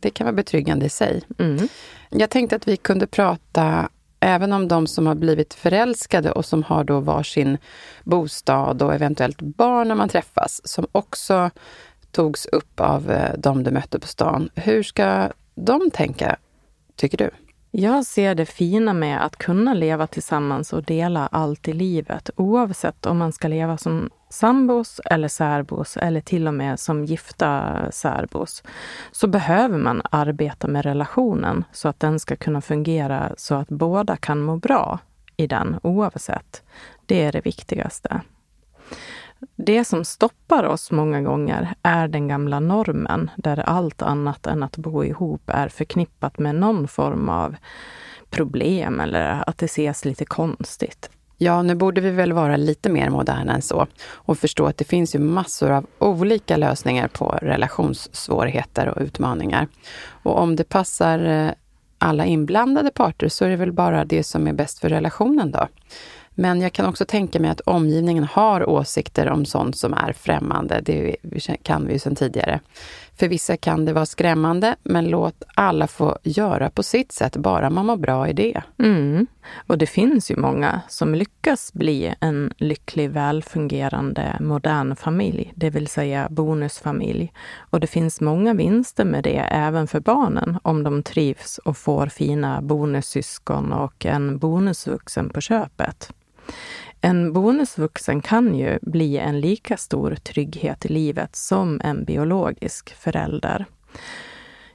Det 0.00 0.10
kan 0.10 0.24
vara 0.24 0.34
betryggande 0.34 0.86
i 0.86 0.88
sig. 0.88 1.22
Mm. 1.38 1.68
Jag 2.10 2.30
tänkte 2.30 2.56
att 2.56 2.68
vi 2.68 2.76
kunde 2.76 3.06
prata 3.06 3.88
även 4.20 4.52
om 4.52 4.68
de 4.68 4.86
som 4.86 5.06
har 5.06 5.14
blivit 5.14 5.54
förälskade 5.54 6.30
och 6.32 6.44
som 6.44 6.62
har 6.62 6.84
då 6.84 7.00
varsin 7.00 7.58
bostad 8.04 8.82
och 8.82 8.94
eventuellt 8.94 9.40
barn 9.40 9.88
när 9.88 9.94
man 9.94 10.08
träffas, 10.08 10.60
som 10.64 10.86
också 10.92 11.50
togs 12.10 12.46
upp 12.46 12.80
av 12.80 13.10
eh, 13.10 13.34
de 13.38 13.62
du 13.62 13.70
mötte 13.70 14.00
på 14.00 14.06
stan. 14.06 14.50
Hur 14.54 14.82
ska 14.82 15.32
de 15.54 15.90
tänka, 15.90 16.36
tycker 16.96 17.18
du? 17.18 17.30
Jag 17.70 18.06
ser 18.06 18.34
det 18.34 18.46
fina 18.46 18.92
med 18.92 19.24
att 19.24 19.36
kunna 19.36 19.74
leva 19.74 20.06
tillsammans 20.06 20.72
och 20.72 20.82
dela 20.82 21.26
allt 21.26 21.68
i 21.68 21.72
livet, 21.72 22.30
oavsett 22.36 23.06
om 23.06 23.18
man 23.18 23.32
ska 23.32 23.48
leva 23.48 23.76
som 23.76 24.10
sambos 24.30 25.00
eller 25.04 25.28
särbos 25.28 25.96
eller 25.96 26.20
till 26.20 26.48
och 26.48 26.54
med 26.54 26.80
som 26.80 27.04
gifta 27.04 27.76
särbos, 27.92 28.62
så 29.12 29.26
behöver 29.26 29.78
man 29.78 30.02
arbeta 30.10 30.68
med 30.68 30.84
relationen 30.84 31.64
så 31.72 31.88
att 31.88 32.00
den 32.00 32.20
ska 32.20 32.36
kunna 32.36 32.60
fungera 32.60 33.32
så 33.36 33.54
att 33.54 33.68
båda 33.68 34.16
kan 34.16 34.40
må 34.42 34.56
bra 34.56 34.98
i 35.36 35.46
den 35.46 35.80
oavsett. 35.82 36.62
Det 37.06 37.22
är 37.22 37.32
det 37.32 37.46
viktigaste. 37.46 38.20
Det 39.56 39.84
som 39.84 40.04
stoppar 40.04 40.64
oss 40.64 40.90
många 40.90 41.22
gånger 41.22 41.74
är 41.82 42.08
den 42.08 42.28
gamla 42.28 42.60
normen 42.60 43.30
där 43.36 43.58
allt 43.58 44.02
annat 44.02 44.46
än 44.46 44.62
att 44.62 44.76
bo 44.76 45.04
ihop 45.04 45.42
är 45.46 45.68
förknippat 45.68 46.38
med 46.38 46.54
någon 46.54 46.88
form 46.88 47.28
av 47.28 47.56
problem 48.30 49.00
eller 49.00 49.42
att 49.46 49.58
det 49.58 49.66
ses 49.66 50.04
lite 50.04 50.24
konstigt. 50.24 51.10
Ja, 51.40 51.62
nu 51.62 51.74
borde 51.74 52.00
vi 52.00 52.10
väl 52.10 52.32
vara 52.32 52.56
lite 52.56 52.88
mer 52.90 53.10
moderna 53.10 53.54
än 53.54 53.62
så 53.62 53.86
och 54.12 54.38
förstå 54.38 54.66
att 54.66 54.76
det 54.76 54.84
finns 54.84 55.14
ju 55.14 55.18
massor 55.18 55.70
av 55.70 55.86
olika 55.98 56.56
lösningar 56.56 57.08
på 57.08 57.38
relationssvårigheter 57.42 58.88
och 58.88 59.02
utmaningar. 59.02 59.68
Och 60.22 60.38
om 60.38 60.56
det 60.56 60.64
passar 60.64 61.24
eh, 61.24 61.50
alla 61.98 62.26
inblandade 62.26 62.90
parter 62.90 63.28
så 63.28 63.44
är 63.44 63.48
det 63.50 63.56
väl 63.56 63.72
bara 63.72 64.04
det 64.04 64.22
som 64.22 64.46
är 64.46 64.52
bäst 64.52 64.78
för 64.78 64.88
relationen 64.88 65.50
då. 65.50 65.68
Men 66.40 66.60
jag 66.60 66.72
kan 66.72 66.86
också 66.86 67.04
tänka 67.04 67.40
mig 67.40 67.50
att 67.50 67.60
omgivningen 67.60 68.24
har 68.24 68.68
åsikter 68.68 69.28
om 69.28 69.44
sånt 69.44 69.78
som 69.78 69.94
är 69.94 70.12
främmande. 70.12 70.80
Det 70.84 71.16
kan 71.62 71.86
vi 71.86 71.92
ju 71.92 71.98
sedan 71.98 72.16
tidigare. 72.16 72.60
För 73.16 73.28
vissa 73.28 73.56
kan 73.56 73.84
det 73.84 73.92
vara 73.92 74.06
skrämmande, 74.06 74.76
men 74.82 75.08
låt 75.08 75.42
alla 75.54 75.86
få 75.86 76.18
göra 76.22 76.70
på 76.70 76.82
sitt 76.82 77.12
sätt, 77.12 77.36
bara 77.36 77.70
man 77.70 77.86
mår 77.86 77.96
bra 77.96 78.28
i 78.28 78.32
det. 78.32 78.62
Mm. 78.78 79.26
Och 79.66 79.78
det 79.78 79.86
finns 79.86 80.30
ju 80.30 80.36
många 80.36 80.80
som 80.88 81.14
lyckas 81.14 81.72
bli 81.72 82.14
en 82.20 82.52
lycklig, 82.56 83.10
välfungerande, 83.10 84.36
modern 84.40 84.96
familj, 84.96 85.52
det 85.54 85.70
vill 85.70 85.86
säga 85.88 86.28
bonusfamilj. 86.30 87.32
Och 87.70 87.80
det 87.80 87.86
finns 87.86 88.20
många 88.20 88.54
vinster 88.54 89.04
med 89.04 89.24
det 89.24 89.38
även 89.50 89.86
för 89.86 90.00
barnen 90.00 90.58
om 90.62 90.82
de 90.82 91.02
trivs 91.02 91.58
och 91.58 91.76
får 91.76 92.06
fina 92.06 92.62
bonussyskon 92.62 93.72
och 93.72 94.06
en 94.06 94.38
bonusvuxen 94.38 95.30
på 95.30 95.40
köpet. 95.40 96.12
En 97.00 97.32
bonusvuxen 97.32 98.20
kan 98.20 98.54
ju 98.54 98.78
bli 98.82 99.18
en 99.18 99.40
lika 99.40 99.76
stor 99.76 100.14
trygghet 100.14 100.84
i 100.84 100.88
livet 100.88 101.36
som 101.36 101.80
en 101.84 102.04
biologisk 102.04 102.94
förälder. 102.94 103.66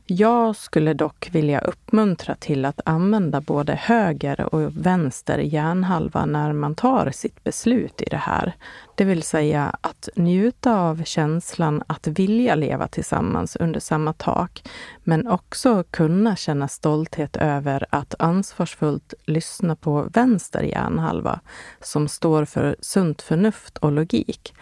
Jag 0.05 0.55
skulle 0.55 0.93
dock 0.93 1.29
vilja 1.31 1.59
uppmuntra 1.59 2.35
till 2.35 2.65
att 2.65 2.81
använda 2.85 3.41
både 3.41 3.75
höger 3.75 4.55
och 4.55 4.85
vänster 4.85 5.37
hjärnhalva 5.37 6.25
när 6.25 6.53
man 6.53 6.75
tar 6.75 7.11
sitt 7.11 7.43
beslut 7.43 8.01
i 8.01 8.05
det 8.09 8.17
här. 8.17 8.55
Det 8.95 9.03
vill 9.03 9.23
säga 9.23 9.75
att 9.81 10.09
njuta 10.15 10.79
av 10.79 11.03
känslan 11.03 11.83
att 11.87 12.07
vilja 12.07 12.55
leva 12.55 12.87
tillsammans 12.87 13.55
under 13.55 13.79
samma 13.79 14.13
tak, 14.13 14.69
men 15.03 15.27
också 15.27 15.83
kunna 15.91 16.35
känna 16.35 16.67
stolthet 16.67 17.35
över 17.35 17.85
att 17.89 18.15
ansvarsfullt 18.19 19.13
lyssna 19.25 19.75
på 19.75 20.09
vänster 20.13 20.63
hjärnhalva, 20.63 21.39
som 21.81 22.07
står 22.07 22.45
för 22.45 22.75
sunt 22.79 23.21
förnuft 23.21 23.77
och 23.77 23.91
logik 23.91 24.53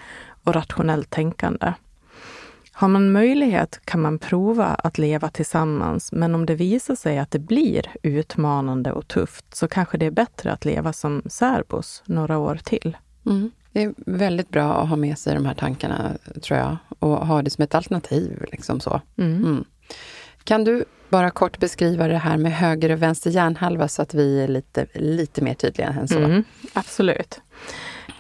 och 0.44 0.54
rationellt 0.54 1.10
tänkande. 1.10 1.74
Har 2.82 2.88
man 2.88 3.12
möjlighet 3.12 3.82
kan 3.86 4.02
man 4.02 4.20
prova 4.20 4.66
att 4.66 4.98
leva 4.98 5.30
tillsammans, 5.30 6.12
men 6.12 6.36
om 6.36 6.46
det 6.46 6.56
visar 6.56 6.96
sig 6.96 7.18
att 7.18 7.32
det 7.32 7.40
blir 7.40 7.86
utmanande 8.04 8.92
och 8.92 9.08
tufft 9.08 9.56
så 9.56 9.68
kanske 9.68 9.98
det 9.98 10.06
är 10.06 10.12
bättre 10.12 10.52
att 10.52 10.66
leva 10.66 10.94
som 10.94 11.22
särbos 11.26 12.04
några 12.06 12.38
år 12.38 12.60
till. 12.64 12.98
Mm. 13.26 13.52
Det 13.72 13.84
är 13.84 13.94
väldigt 13.98 14.50
bra 14.50 14.74
att 14.74 14.90
ha 14.90 14.96
med 14.96 15.18
sig 15.18 15.34
de 15.34 15.46
här 15.46 15.54
tankarna, 15.54 16.12
tror 16.42 16.60
jag, 16.60 16.78
och 17.00 17.28
ha 17.28 17.42
det 17.42 17.50
som 17.50 17.64
ett 17.64 17.76
alternativ. 17.76 18.46
Liksom 18.52 18.80
så. 18.80 19.02
Mm. 19.18 19.38
Mm. 19.38 19.64
Kan 20.44 20.64
du 20.64 20.86
bara 21.10 21.30
kort 21.30 21.60
beskriva 21.60 22.08
det 22.08 22.18
här 22.18 22.38
med 22.38 22.54
höger 22.54 22.90
och 22.90 23.02
vänster 23.02 23.30
hjärnhalva 23.30 23.88
så 23.88 24.02
att 24.02 24.14
vi 24.14 24.44
är 24.44 24.48
lite, 24.48 24.88
lite 24.94 25.42
mer 25.42 25.54
tydliga 25.54 25.88
än 25.88 26.08
så? 26.08 26.18
Mm, 26.18 26.44
absolut. 26.74 27.42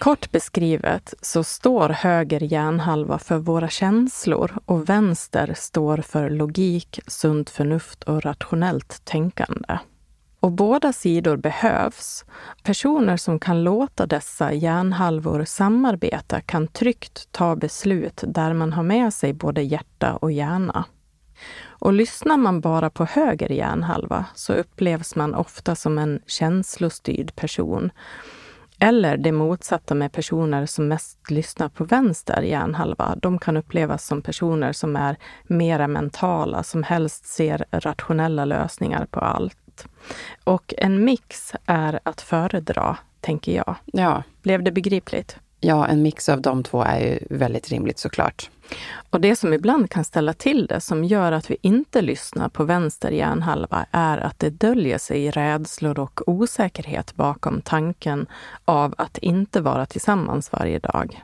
Kort 0.02 0.32
beskrivet 0.32 1.14
så 1.22 1.44
står 1.44 1.90
höger 1.90 2.40
hjärnhalva 2.40 3.20
för 3.20 3.38
våra 3.38 3.70
känslor 3.70 4.52
och 4.66 4.90
vänster 4.90 5.54
står 5.58 5.98
för 5.98 6.30
logik, 6.30 7.00
sunt 7.08 7.50
förnuft 7.50 8.04
och 8.04 8.22
rationellt 8.22 9.06
tänkande. 9.06 9.78
Och 10.40 10.52
båda 10.52 10.94
sidor 10.94 11.38
behövs. 11.38 12.26
Personer 12.64 13.18
som 13.18 13.40
kan 13.40 13.64
låta 13.64 14.06
dessa 14.06 14.54
hjärnhalvor 14.54 15.44
samarbeta 15.46 16.42
kan 16.42 16.68
tryggt 16.68 17.28
ta 17.32 17.56
beslut 17.56 18.24
där 18.28 18.54
man 18.54 18.74
har 18.74 18.84
med 18.84 19.14
sig 19.14 19.34
både 19.34 19.62
hjärta 19.62 20.16
och 20.16 20.32
hjärna. 20.32 20.86
Och 21.64 21.94
lyssnar 21.94 22.38
man 22.38 22.62
bara 22.62 22.90
på 22.90 23.06
höger 23.06 23.50
hjärnhalva 23.50 24.26
så 24.36 24.54
upplevs 24.54 25.16
man 25.16 25.36
ofta 25.36 25.76
som 25.76 25.98
en 25.98 26.22
känslostyrd 26.28 27.36
person 27.36 27.92
eller 28.84 29.17
det 29.17 29.32
motsatta 29.32 29.96
med 29.96 30.12
personer 30.12 30.65
som 30.65 30.88
mest 30.88 31.32
lyssnar 31.32 31.70
på 31.70 31.84
vänster 31.84 32.41
hjärnhalva. 32.41 33.15
De 33.22 33.39
kan 33.39 33.58
upplevas 33.58 34.06
som 34.06 34.22
personer 34.22 34.74
som 34.74 34.96
är 34.96 35.17
mera 35.44 35.88
mentala, 35.88 36.63
som 36.63 36.84
helst 36.84 37.26
ser 37.26 37.65
rationella 37.72 38.46
lösningar 38.46 39.06
på 39.06 39.20
allt. 39.20 39.86
Och 40.44 40.74
en 40.78 41.06
mix 41.06 41.54
är 41.65 42.00
att 42.04 42.22
föredra, 42.22 42.98
tänker 43.20 43.56
jag. 43.56 43.76
Ja. 43.86 44.24
Blev 44.41 44.63
det 44.63 44.72
begripligt? 44.72 45.38
Ja, 45.63 45.88
en 45.88 46.02
mix 46.02 46.30
av 46.30 46.41
de 46.41 46.63
två 46.63 46.84
är 46.84 47.00
ju 47.00 47.19
väldigt 47.30 47.69
rimligt 47.69 48.00
såklart. 48.00 48.50
Och 49.10 49.21
det 49.21 49.36
som 49.36 49.54
ibland 49.54 49.89
kan 49.89 50.04
ställa 50.04 50.34
till 50.34 50.65
det, 50.65 50.82
som 50.82 51.04
gör 51.04 51.32
att 51.32 51.52
vi 51.52 51.58
inte 51.62 52.02
lyssnar 52.02 52.50
på 52.50 52.63
vänster 52.63 53.12
hjärnhalva, 53.12 53.86
är 53.91 54.17
att 54.17 54.39
det 54.39 54.50
döljer 54.50 54.97
sig 54.97 55.32
rädslor 55.32 56.00
och 56.00 56.21
osäkerhet 56.26 57.15
bakom 57.15 57.62
tanken 57.62 58.28
av 58.65 58.95
att 58.97 59.17
inte 59.17 59.62
vara 59.62 59.86
tillsammans 59.86 60.52
varje 60.52 60.80
dag. 60.80 61.24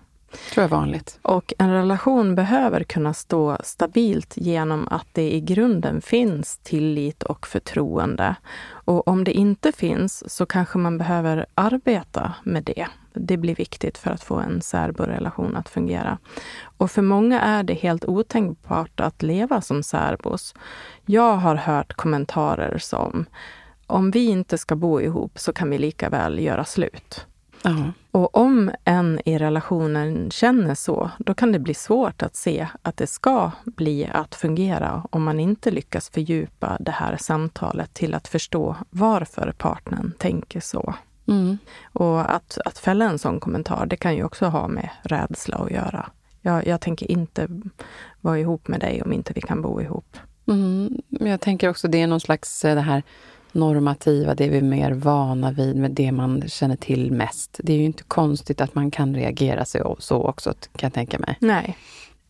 tror 0.53 0.63
jag 0.63 0.69
vanligt. 0.69 1.19
Och 1.21 1.53
en 1.57 1.73
relation 1.73 2.35
behöver 2.35 2.83
kunna 2.83 3.13
stå 3.13 3.57
stabilt 3.63 4.33
genom 4.37 4.87
att 4.87 5.07
det 5.11 5.33
i 5.35 5.41
grunden 5.41 6.01
finns 6.01 6.57
tillit 6.57 7.23
och 7.23 7.47
förtroende. 7.47 8.35
Och 8.69 9.07
om 9.07 9.23
det 9.23 9.33
inte 9.33 9.71
finns 9.71 10.33
så 10.33 10.45
kanske 10.45 10.77
man 10.77 10.97
behöver 10.97 11.45
arbeta 11.55 12.33
med 12.43 12.63
det 12.63 12.87
det 13.19 13.37
blir 13.37 13.55
viktigt 13.55 13.97
för 13.97 14.11
att 14.11 14.23
få 14.23 14.35
en 14.35 14.61
särborelation 14.61 15.55
att 15.55 15.69
fungera. 15.69 16.17
Och 16.77 16.91
för 16.91 17.01
många 17.01 17.41
är 17.41 17.63
det 17.63 17.73
helt 17.73 18.05
otänkbart 18.05 18.99
att 18.99 19.23
leva 19.23 19.61
som 19.61 19.83
särbos. 19.83 20.55
Jag 21.05 21.37
har 21.37 21.55
hört 21.55 21.93
kommentarer 21.93 22.77
som 22.77 23.25
om 23.87 24.11
vi 24.11 24.25
inte 24.25 24.57
ska 24.57 24.75
bo 24.75 25.01
ihop 25.01 25.39
så 25.39 25.53
kan 25.53 25.69
vi 25.69 25.77
lika 25.77 26.09
väl 26.09 26.39
göra 26.39 26.65
slut. 26.65 27.25
Uh-huh. 27.63 27.91
Och 28.11 28.37
om 28.37 28.71
en 28.83 29.19
i 29.25 29.37
relationen 29.37 30.31
känner 30.31 30.75
så, 30.75 31.11
då 31.19 31.33
kan 31.33 31.51
det 31.51 31.59
bli 31.59 31.73
svårt 31.73 32.21
att 32.21 32.35
se 32.35 32.67
att 32.81 32.97
det 32.97 33.07
ska 33.07 33.51
bli 33.65 34.09
att 34.13 34.35
fungera 34.35 35.03
om 35.09 35.23
man 35.23 35.39
inte 35.39 35.71
lyckas 35.71 36.09
fördjupa 36.09 36.77
det 36.79 36.91
här 36.91 37.17
samtalet 37.17 37.93
till 37.93 38.13
att 38.13 38.27
förstå 38.27 38.75
varför 38.89 39.53
partnern 39.57 40.13
tänker 40.17 40.59
så. 40.59 40.93
Mm. 41.27 41.57
Och 41.93 42.35
att, 42.35 42.57
att 42.65 42.77
fälla 42.77 43.05
en 43.05 43.19
sån 43.19 43.39
kommentar, 43.39 43.85
det 43.85 43.97
kan 43.97 44.15
ju 44.15 44.23
också 44.23 44.45
ha 44.45 44.67
med 44.67 44.89
rädsla 45.01 45.57
att 45.57 45.71
göra. 45.71 46.09
Jag, 46.41 46.67
jag 46.67 46.81
tänker 46.81 47.11
inte 47.11 47.47
vara 48.21 48.39
ihop 48.39 48.67
med 48.67 48.79
dig 48.79 49.01
om 49.01 49.13
inte 49.13 49.33
vi 49.33 49.41
kan 49.41 49.61
bo 49.61 49.81
ihop. 49.81 50.17
Mm, 50.47 51.01
men 51.07 51.31
jag 51.31 51.41
tänker 51.41 51.69
också 51.69 51.87
det 51.87 52.01
är 52.01 52.07
någon 52.07 52.19
slags 52.19 52.65
eh, 52.65 52.75
det 52.75 52.81
här 52.81 53.03
normativa, 53.51 54.35
det 54.35 54.49
vi 54.49 54.57
är 54.57 54.61
mer 54.61 54.91
vana 54.91 55.51
vid, 55.51 55.75
med 55.75 55.91
det 55.91 56.11
man 56.11 56.43
känner 56.47 56.75
till 56.75 57.11
mest. 57.11 57.59
Det 57.63 57.73
är 57.73 57.77
ju 57.77 57.83
inte 57.83 58.03
konstigt 58.03 58.61
att 58.61 58.75
man 58.75 58.91
kan 58.91 59.15
reagera 59.15 59.65
så, 59.65 59.95
så 59.99 60.23
också, 60.23 60.53
kan 60.75 60.87
jag 60.87 60.93
tänka 60.93 61.19
mig. 61.19 61.37
Nej. 61.39 61.77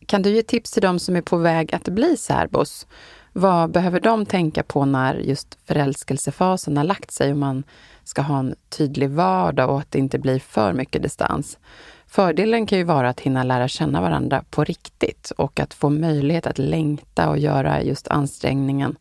Kan 0.06 0.22
du 0.22 0.30
ge 0.30 0.42
tips 0.42 0.70
till 0.70 0.82
dem 0.82 0.98
som 0.98 1.16
är 1.16 1.22
på 1.22 1.36
väg 1.36 1.74
att 1.74 1.88
bli 1.88 2.16
särbos? 2.16 2.86
Vad 3.32 3.70
behöver 3.70 4.00
de 4.00 4.26
tänka 4.26 4.62
på 4.62 4.84
när 4.84 5.14
just 5.14 5.58
förälskelsefasen 5.64 6.76
har 6.76 6.84
lagt 6.84 7.10
sig 7.10 7.30
och 7.30 7.36
man 7.36 7.64
ska 8.08 8.22
ha 8.22 8.38
en 8.38 8.54
tydlig 8.68 9.10
vardag 9.10 9.70
och 9.70 9.78
att 9.78 9.90
det 9.90 9.98
inte 9.98 10.18
blir 10.18 10.38
för 10.38 10.72
mycket 10.72 11.02
distans? 11.02 11.58
Fördelen 12.06 12.66
kan 12.66 12.78
ju 12.78 12.84
vara 12.84 13.08
att 13.08 13.20
hinna 13.20 13.42
lära 13.42 13.68
känna 13.68 14.00
varandra 14.00 14.44
på 14.50 14.64
riktigt 14.64 15.32
och 15.36 15.60
att 15.60 15.74
få 15.74 15.90
möjlighet 15.90 16.46
att 16.46 16.58
längta 16.58 17.28
och 17.28 17.38
göra 17.38 17.82
just 17.82 18.08
ansträngningen 18.08 18.96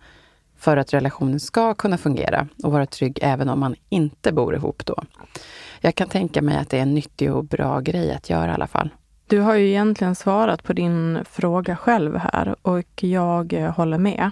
för 0.58 0.78
att 0.78 0.94
relationen 0.94 1.40
ska 1.40 1.74
kunna 1.74 1.98
fungera 1.98 2.48
och 2.64 2.72
vara 2.72 2.86
trygg 2.86 3.20
även 3.22 3.50
om 3.50 3.60
man 3.60 3.76
inte 3.90 4.32
bor 4.32 4.56
ihop 4.56 4.86
då. 4.86 5.04
Jag 5.82 5.96
kan 5.96 6.10
tänka 6.10 6.42
mig 6.42 6.58
att 6.58 6.70
det 6.70 6.78
är 6.78 6.82
en 6.82 6.94
nyttig 6.94 7.34
och 7.34 7.46
bra 7.46 7.80
grej 7.80 8.14
att 8.14 8.30
göra 8.30 8.52
i 8.52 8.54
alla 8.54 8.68
fall. 8.68 8.90
Du 9.28 9.40
har 9.40 9.56
ju 9.56 9.68
egentligen 9.68 10.16
svarat 10.16 10.64
på 10.64 10.74
din 10.74 11.20
fråga 11.30 11.76
själv 11.76 12.18
här 12.18 12.56
och 12.62 13.04
jag 13.04 13.74
håller 13.76 13.98
med. 13.98 14.32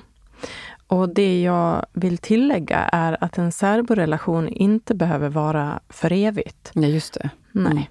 Och 0.87 1.09
det 1.09 1.41
jag 1.41 1.85
vill 1.93 2.17
tillägga 2.17 2.77
är 2.77 3.23
att 3.23 3.37
en 3.37 3.51
särborelation 3.51 4.47
inte 4.49 4.95
behöver 4.95 5.29
vara 5.29 5.79
för 5.89 6.11
evigt. 6.11 6.71
Ja, 6.73 6.87
just 6.87 7.13
det. 7.13 7.29
Nej. 7.51 7.71
Mm. 7.71 7.83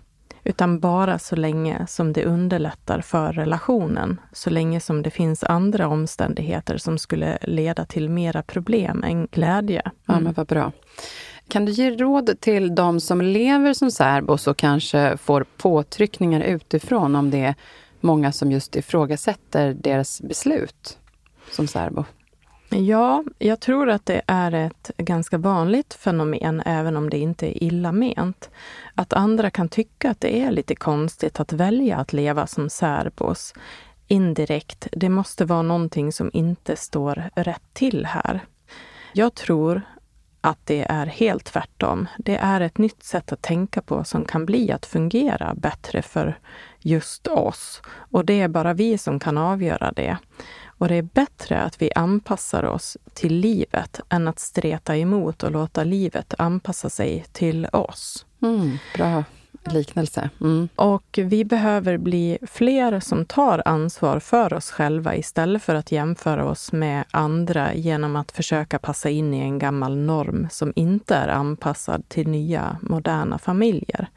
Utan 0.45 0.81
bara 0.81 1.19
så 1.19 1.37
länge 1.37 1.87
som 1.89 2.13
det 2.13 2.25
underlättar 2.25 3.01
för 3.01 3.33
relationen. 3.33 4.21
Så 4.33 4.51
länge 4.51 4.81
som 4.81 5.03
det 5.03 5.11
finns 5.11 5.45
andra 5.45 5.89
omständigheter 5.89 6.77
som 6.77 6.99
skulle 6.99 7.39
leda 7.43 7.85
till 7.85 8.09
mera 8.09 8.43
problem 8.43 9.05
än 9.05 9.27
glädje. 9.27 9.81
Mm. 9.81 9.95
Ja, 10.07 10.21
men 10.21 10.33
vad 10.33 10.47
bra. 10.47 10.73
Kan 11.49 11.65
du 11.65 11.73
ge 11.73 11.91
råd 11.91 12.41
till 12.41 12.75
de 12.75 13.01
som 13.01 13.21
lever 13.21 13.75
som 13.75 13.91
särbos 13.91 14.47
och 14.47 14.57
kanske 14.57 15.17
får 15.17 15.47
påtryckningar 15.57 16.41
utifrån 16.41 17.17
om 17.17 17.31
det 17.31 17.41
är 17.41 17.55
många 18.01 18.33
som 18.33 18.53
just 18.53 18.77
ifrågasätter 18.77 19.75
deras 19.75 20.23
beslut 20.23 20.99
som 21.51 21.67
särbo? 21.67 22.05
Ja, 22.77 23.25
jag 23.39 23.61
tror 23.61 23.91
att 23.91 24.07
det 24.07 24.23
är 24.27 24.53
ett 24.53 24.91
ganska 24.97 25.39
vanligt 25.39 25.95
fenomen, 25.95 26.63
även 26.67 26.97
om 26.97 27.11
det 27.11 27.19
inte 27.19 27.47
är 27.47 27.63
illa 27.63 27.93
ment. 27.93 28.51
Att 28.95 29.13
andra 29.13 29.51
kan 29.51 29.69
tycka 29.69 30.11
att 30.11 30.21
det 30.21 30.41
är 30.41 30.51
lite 30.51 30.75
konstigt 30.75 31.41
att 31.41 31.53
välja 31.53 31.97
att 31.97 32.13
leva 32.13 32.47
som 32.47 32.71
särbos. 32.71 33.55
Indirekt, 34.09 34.89
det 34.93 35.09
måste 35.09 35.45
vara 35.45 35.63
någonting 35.63 36.13
som 36.13 36.31
inte 36.33 36.77
står 36.77 37.31
rätt 37.35 37.63
till 37.73 38.07
här. 38.07 38.41
Jag 39.13 39.35
tror 39.35 39.83
att 40.41 40.59
det 40.65 40.87
är 40.89 41.07
helt 41.07 41.45
tvärtom. 41.45 42.07
Det 42.19 42.37
är 42.37 42.61
ett 42.61 42.79
nytt 42.79 43.03
sätt 43.03 43.33
att 43.33 43.43
tänka 43.43 43.83
på 43.83 44.05
som 44.05 44.25
kan 44.25 44.47
bli 44.47 44.73
att 44.73 44.87
fungera 44.87 45.55
bättre 45.55 46.03
för 46.03 46.39
just 46.85 47.27
oss. 47.27 47.83
Och 48.11 48.25
det 48.25 48.41
är 48.41 48.49
bara 48.49 48.75
vi 48.75 48.99
som 48.99 49.19
kan 49.19 49.39
avgöra 49.39 49.93
det. 49.93 50.17
Och 50.79 50.89
det 50.89 50.95
är 50.95 51.03
bättre 51.03 51.61
att 51.61 51.83
vi 51.83 51.93
anpassar 51.95 52.65
oss 52.65 52.97
till 53.15 53.35
livet 53.35 54.01
än 54.09 54.29
att 54.29 54.39
streta 54.39 54.97
emot 54.97 55.43
och 55.43 55.51
låta 55.51 55.85
livet 55.85 56.35
anpassa 56.39 56.91
sig 56.91 57.25
till 57.33 57.67
oss. 57.73 58.27
Mm, 58.43 58.79
bra 58.97 59.25
liknelse. 59.73 60.31
Mm. 60.41 60.69
Och 60.77 61.19
vi 61.23 61.45
behöver 61.45 61.99
bli 61.99 62.39
fler 62.47 63.01
som 63.01 63.27
tar 63.27 63.63
ansvar 63.65 64.19
för 64.19 64.55
oss 64.55 64.71
själva 64.71 65.17
istället 65.17 65.63
för 65.63 65.75
att 65.75 65.93
jämföra 65.93 66.45
oss 66.45 66.73
med 66.73 67.05
andra 67.11 67.75
genom 67.75 68.17
att 68.17 68.33
försöka 68.33 68.79
passa 68.79 69.11
in 69.11 69.35
i 69.35 69.41
en 69.41 69.59
gammal 69.59 69.97
norm 69.97 70.49
som 70.51 70.73
inte 70.77 71.15
är 71.15 71.29
anpassad 71.29 72.09
till 72.09 72.29
nya 72.29 72.77
moderna 72.83 73.39
familjer. 73.39 74.09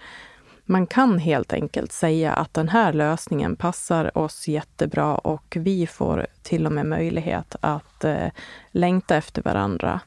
Man 0.70 0.88
kan 0.88 1.20
helt 1.20 1.54
enkelt 1.54 1.92
säga 1.92 2.34
att 2.34 2.54
den 2.54 2.70
här 2.70 2.94
lösningen 2.94 3.56
passar 3.56 4.18
oss 4.18 4.48
jättebra 4.48 5.16
och 5.16 5.58
vi 5.60 5.88
får 5.88 6.28
till 6.42 6.66
och 6.66 6.72
med 6.72 6.86
möjlighet 6.86 7.56
att 7.62 8.04
eh, 8.04 8.28
längta 8.72 9.16
efter 9.16 9.42
varandra. 9.42 10.00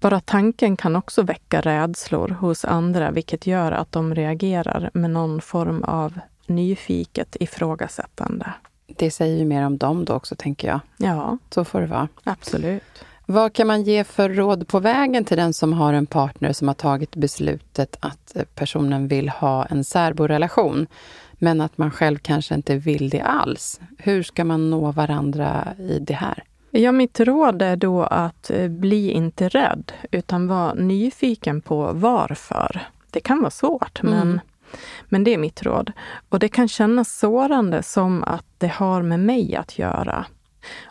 Bara 0.00 0.20
tanken 0.20 0.76
kan 0.76 0.96
också 0.96 1.22
väcka 1.22 1.60
rädslor 1.60 2.28
hos 2.28 2.64
andra, 2.64 3.10
vilket 3.10 3.46
gör 3.46 3.72
att 3.72 3.92
de 3.92 4.14
reagerar 4.14 4.90
med 4.94 5.10
någon 5.10 5.40
form 5.40 5.84
av 5.84 6.20
nyfiket 6.46 7.36
ifrågasättande. 7.40 8.52
Det 8.86 9.10
säger 9.10 9.38
ju 9.38 9.44
mer 9.44 9.66
om 9.66 9.78
dem 9.78 10.04
då 10.04 10.14
också, 10.14 10.34
tänker 10.36 10.68
jag. 10.68 10.80
Ja. 10.96 11.38
Så 11.50 11.64
får 11.64 11.80
det 11.80 11.86
vara. 11.86 12.08
Absolut. 12.24 13.04
Vad 13.30 13.52
kan 13.52 13.66
man 13.66 13.82
ge 13.82 14.04
för 14.04 14.28
råd 14.28 14.68
på 14.68 14.80
vägen 14.80 15.24
till 15.24 15.36
den 15.36 15.54
som 15.54 15.72
har 15.72 15.92
en 15.92 16.06
partner 16.06 16.52
som 16.52 16.68
har 16.68 16.74
tagit 16.74 17.16
beslutet 17.16 17.96
att 18.00 18.36
personen 18.54 19.08
vill 19.08 19.28
ha 19.28 19.64
en 19.64 19.84
särborelation, 19.84 20.86
men 21.32 21.60
att 21.60 21.78
man 21.78 21.90
själv 21.90 22.18
kanske 22.18 22.54
inte 22.54 22.76
vill 22.76 23.10
det 23.10 23.20
alls? 23.20 23.80
Hur 23.98 24.22
ska 24.22 24.44
man 24.44 24.70
nå 24.70 24.92
varandra 24.92 25.68
i 25.78 25.98
det 25.98 26.14
här? 26.14 26.44
Ja, 26.70 26.92
mitt 26.92 27.20
råd 27.20 27.62
är 27.62 27.76
då 27.76 28.02
att 28.02 28.50
eh, 28.50 28.68
bli 28.68 29.10
inte 29.10 29.48
rädd, 29.48 29.92
utan 30.10 30.48
var 30.48 30.74
nyfiken 30.74 31.60
på 31.60 31.90
varför. 31.92 32.88
Det 33.10 33.20
kan 33.20 33.40
vara 33.40 33.50
svårt, 33.50 34.02
mm. 34.02 34.14
men, 34.14 34.40
men 35.08 35.24
det 35.24 35.34
är 35.34 35.38
mitt 35.38 35.62
råd. 35.62 35.92
Och 36.28 36.38
det 36.38 36.48
kan 36.48 36.68
kännas 36.68 37.18
sårande 37.18 37.82
som 37.82 38.24
att 38.24 38.46
det 38.58 38.72
har 38.72 39.02
med 39.02 39.20
mig 39.20 39.56
att 39.56 39.78
göra. 39.78 40.26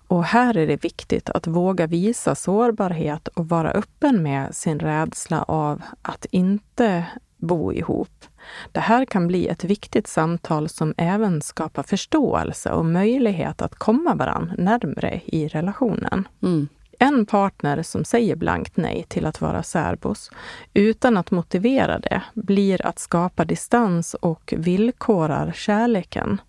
Och 0.07 0.23
här 0.23 0.57
är 0.57 0.67
det 0.67 0.83
viktigt 0.83 1.29
att 1.29 1.47
våga 1.47 1.87
visa 1.87 2.35
sårbarhet 2.35 3.27
och 3.27 3.49
vara 3.49 3.71
öppen 3.71 4.23
med 4.23 4.55
sin 4.55 4.79
rädsla 4.79 5.43
av 5.43 5.81
att 6.01 6.25
inte 6.31 7.05
bo 7.37 7.73
ihop. 7.73 8.25
Det 8.71 8.79
här 8.79 9.05
kan 9.05 9.27
bli 9.27 9.47
ett 9.47 9.63
viktigt 9.63 10.07
samtal 10.07 10.69
som 10.69 10.93
även 10.97 11.41
skapar 11.41 11.83
förståelse 11.83 12.71
och 12.71 12.85
möjlighet 12.85 13.61
att 13.61 13.75
komma 13.75 14.15
varann 14.15 14.53
närmre 14.57 15.21
i 15.25 15.47
relationen. 15.47 16.27
Mm. 16.43 16.67
En 16.99 17.25
partner 17.25 17.83
som 17.83 18.05
säger 18.05 18.35
blankt 18.35 18.77
nej 18.77 19.05
till 19.07 19.25
att 19.25 19.41
vara 19.41 19.63
särbos 19.63 20.31
utan 20.73 21.17
att 21.17 21.31
motivera 21.31 21.99
det 21.99 22.21
blir 22.33 22.85
att 22.85 22.99
skapa 22.99 23.45
distans 23.45 24.13
och 24.13 24.53
villkorar 24.57 25.51
kärleken. 25.55 26.41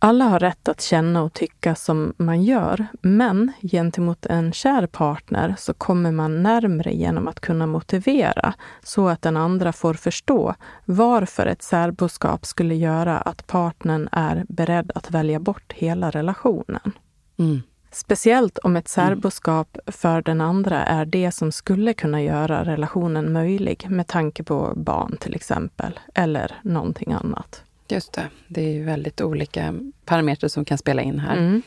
Alla 0.00 0.24
har 0.24 0.38
rätt 0.38 0.68
att 0.68 0.80
känna 0.80 1.22
och 1.22 1.32
tycka 1.32 1.74
som 1.74 2.14
man 2.16 2.42
gör, 2.42 2.86
men 3.02 3.52
gentemot 3.62 4.26
en 4.26 4.52
kär 4.52 4.86
partner 4.86 5.54
så 5.58 5.74
kommer 5.74 6.12
man 6.12 6.42
närmre 6.42 6.92
genom 6.92 7.28
att 7.28 7.40
kunna 7.40 7.66
motivera 7.66 8.54
så 8.82 9.08
att 9.08 9.22
den 9.22 9.36
andra 9.36 9.72
får 9.72 9.94
förstå 9.94 10.54
varför 10.84 11.46
ett 11.46 11.62
särboskap 11.62 12.46
skulle 12.46 12.74
göra 12.74 13.18
att 13.18 13.46
partnern 13.46 14.08
är 14.12 14.44
beredd 14.48 14.92
att 14.94 15.10
välja 15.10 15.40
bort 15.40 15.72
hela 15.72 16.10
relationen. 16.10 16.92
Mm. 17.38 17.62
Speciellt 17.90 18.58
om 18.58 18.76
ett 18.76 18.88
särboskap 18.88 19.78
för 19.86 20.22
den 20.22 20.40
andra 20.40 20.84
är 20.84 21.04
det 21.04 21.32
som 21.32 21.52
skulle 21.52 21.94
kunna 21.94 22.22
göra 22.22 22.64
relationen 22.64 23.32
möjlig 23.32 23.86
med 23.90 24.06
tanke 24.06 24.44
på 24.44 24.72
barn 24.76 25.16
till 25.20 25.34
exempel, 25.34 26.00
eller 26.14 26.60
någonting 26.62 27.12
annat. 27.12 27.64
Just 27.88 28.12
det. 28.12 28.28
Det 28.48 28.60
är 28.60 28.72
ju 28.72 28.84
väldigt 28.84 29.20
olika 29.20 29.74
parametrar 30.04 30.48
som 30.48 30.64
kan 30.64 30.78
spela 30.78 31.02
in 31.02 31.18
här. 31.18 31.36
Mm. 31.36 31.62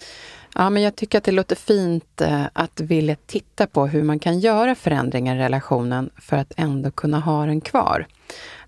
Ja, 0.55 0.69
men 0.69 0.83
jag 0.83 0.95
tycker 0.95 1.17
att 1.17 1.23
det 1.23 1.31
låter 1.31 1.55
fint 1.55 2.21
eh, 2.21 2.43
att 2.53 2.79
vilja 2.79 3.15
titta 3.25 3.67
på 3.67 3.87
hur 3.87 4.03
man 4.03 4.19
kan 4.19 4.39
göra 4.39 4.75
förändringar 4.75 5.35
i 5.35 5.39
relationen 5.39 6.09
för 6.17 6.37
att 6.37 6.53
ändå 6.57 6.91
kunna 6.91 7.19
ha 7.19 7.45
den 7.45 7.61
kvar. 7.61 8.07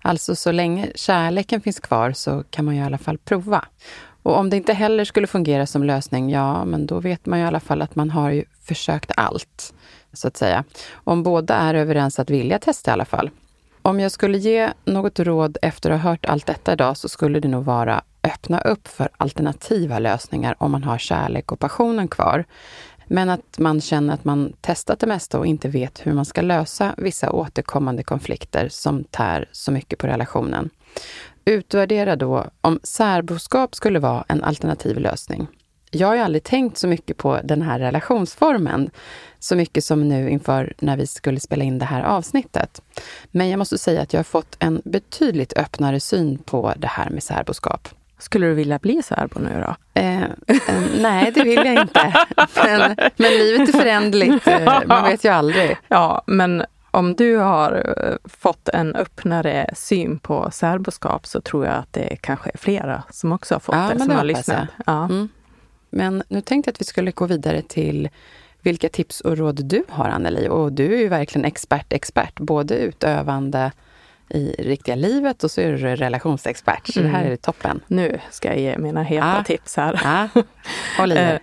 Alltså 0.02 0.36
så 0.36 0.52
länge 0.52 0.88
kärleken 0.94 1.60
finns 1.60 1.80
kvar 1.80 2.12
så 2.12 2.44
kan 2.50 2.64
man 2.64 2.76
ju 2.76 2.80
i 2.80 2.84
alla 2.84 2.98
fall 2.98 3.18
prova. 3.18 3.64
Och 4.22 4.38
om 4.38 4.50
det 4.50 4.56
inte 4.56 4.72
heller 4.72 5.04
skulle 5.04 5.26
fungera 5.26 5.66
som 5.66 5.84
lösning, 5.84 6.30
ja, 6.30 6.64
men 6.64 6.86
då 6.86 7.00
vet 7.00 7.26
man 7.26 7.38
ju 7.38 7.44
i 7.44 7.48
alla 7.48 7.60
fall 7.60 7.82
att 7.82 7.94
man 7.94 8.10
har 8.10 8.30
ju 8.30 8.44
försökt 8.62 9.10
allt, 9.16 9.74
så 10.12 10.28
att 10.28 10.36
säga. 10.36 10.64
Om 10.92 11.22
båda 11.22 11.54
är 11.54 11.74
överens 11.74 12.18
att 12.18 12.30
vilja 12.30 12.58
testa 12.58 12.90
i 12.90 12.92
alla 12.92 13.04
fall. 13.04 13.30
Om 13.86 14.00
jag 14.00 14.12
skulle 14.12 14.38
ge 14.38 14.72
något 14.84 15.20
råd 15.20 15.58
efter 15.62 15.90
att 15.90 16.00
ha 16.00 16.10
hört 16.10 16.26
allt 16.26 16.46
detta 16.46 16.72
idag 16.72 16.96
så 16.96 17.08
skulle 17.08 17.40
det 17.40 17.48
nog 17.48 17.64
vara 17.64 18.02
öppna 18.22 18.60
upp 18.60 18.88
för 18.88 19.08
alternativa 19.16 19.98
lösningar 19.98 20.54
om 20.58 20.72
man 20.72 20.84
har 20.84 20.98
kärlek 20.98 21.52
och 21.52 21.58
passionen 21.58 22.08
kvar. 22.08 22.44
Men 23.06 23.30
att 23.30 23.58
man 23.58 23.80
känner 23.80 24.14
att 24.14 24.24
man 24.24 24.52
testat 24.60 25.00
det 25.00 25.06
mesta 25.06 25.38
och 25.38 25.46
inte 25.46 25.68
vet 25.68 26.06
hur 26.06 26.12
man 26.12 26.24
ska 26.24 26.42
lösa 26.42 26.94
vissa 26.96 27.30
återkommande 27.30 28.02
konflikter 28.02 28.68
som 28.68 29.04
tär 29.04 29.48
så 29.52 29.72
mycket 29.72 29.98
på 29.98 30.06
relationen. 30.06 30.70
Utvärdera 31.44 32.16
då 32.16 32.46
om 32.60 32.80
särboskap 32.82 33.74
skulle 33.74 33.98
vara 33.98 34.24
en 34.28 34.44
alternativ 34.44 34.98
lösning. 34.98 35.48
Jag 35.94 36.08
har 36.08 36.14
ju 36.14 36.20
aldrig 36.20 36.42
tänkt 36.42 36.78
så 36.78 36.88
mycket 36.88 37.16
på 37.16 37.40
den 37.44 37.62
här 37.62 37.78
relationsformen, 37.78 38.90
så 39.38 39.56
mycket 39.56 39.84
som 39.84 40.08
nu 40.08 40.30
inför 40.30 40.72
när 40.78 40.96
vi 40.96 41.06
skulle 41.06 41.40
spela 41.40 41.64
in 41.64 41.78
det 41.78 41.84
här 41.84 42.02
avsnittet. 42.02 42.80
Men 43.30 43.48
jag 43.48 43.58
måste 43.58 43.78
säga 43.78 44.02
att 44.02 44.12
jag 44.12 44.18
har 44.18 44.24
fått 44.24 44.56
en 44.58 44.82
betydligt 44.84 45.52
öppnare 45.56 46.00
syn 46.00 46.38
på 46.38 46.72
det 46.76 46.86
här 46.86 47.10
med 47.10 47.22
särboskap. 47.22 47.88
Skulle 48.18 48.46
du 48.46 48.54
vilja 48.54 48.78
bli 48.78 49.02
särbo 49.02 49.40
nu 49.40 49.64
då? 49.66 50.00
Eh, 50.00 50.22
eh, 50.22 50.28
nej, 51.00 51.32
det 51.32 51.42
vill 51.42 51.56
jag 51.66 51.74
inte. 51.74 52.14
Men, 52.64 52.96
men 53.16 53.30
livet 53.30 53.68
är 53.68 53.72
föränderligt. 53.72 54.46
Eh, 54.46 54.82
man 54.86 55.04
vet 55.04 55.24
ju 55.24 55.28
aldrig. 55.28 55.76
Ja, 55.88 56.22
men 56.26 56.64
om 56.90 57.14
du 57.14 57.36
har 57.36 57.72
eh, 57.98 58.30
fått 58.38 58.68
en 58.68 58.94
öppnare 58.96 59.70
syn 59.74 60.18
på 60.18 60.48
särboskap 60.52 61.26
så 61.26 61.40
tror 61.40 61.66
jag 61.66 61.74
att 61.74 61.92
det 61.92 62.16
kanske 62.20 62.50
är 62.54 62.58
flera 62.58 63.02
som 63.10 63.32
också 63.32 63.54
har 63.54 63.60
fått 63.60 63.74
Ja, 63.74 63.90
det, 63.92 63.98
som 63.98 64.08
det 64.08 64.14
har 64.14 64.24
lyssnat. 64.24 64.56
jag. 64.56 64.94
Ja. 64.94 65.04
Mm. 65.04 65.28
Men 65.94 66.22
nu 66.28 66.40
tänkte 66.40 66.68
jag 66.68 66.72
att 66.72 66.80
vi 66.80 66.84
skulle 66.84 67.10
gå 67.10 67.26
vidare 67.26 67.62
till 67.62 68.08
vilka 68.62 68.88
tips 68.88 69.20
och 69.20 69.36
råd 69.38 69.64
du 69.64 69.84
har, 69.88 70.08
Anneli. 70.08 70.48
Och 70.48 70.72
du 70.72 70.94
är 70.94 70.98
ju 70.98 71.08
verkligen 71.08 71.44
expert, 71.44 71.92
expert. 71.92 72.40
Både 72.40 72.74
utövande 72.78 73.72
i 74.28 74.54
riktiga 74.58 74.94
livet 74.94 75.44
och 75.44 75.50
så 75.50 75.60
är 75.60 75.72
du 75.72 75.78
relationsexpert. 75.96 76.86
Så 76.94 77.00
det 77.00 77.08
här 77.08 77.20
Mm. 77.20 77.32
är 77.32 77.36
toppen. 77.36 77.80
Nu 77.86 78.18
ska 78.30 78.48
jag 78.48 78.58
ge 78.58 78.78
mina 78.78 79.02
heta 79.02 79.34
Ja. 79.38 79.44
tips 79.44 79.76
här. 79.76 80.00
Ja, 80.04 80.42
håll 80.98 81.12
i. 81.12 81.14
Eh, 81.18 81.38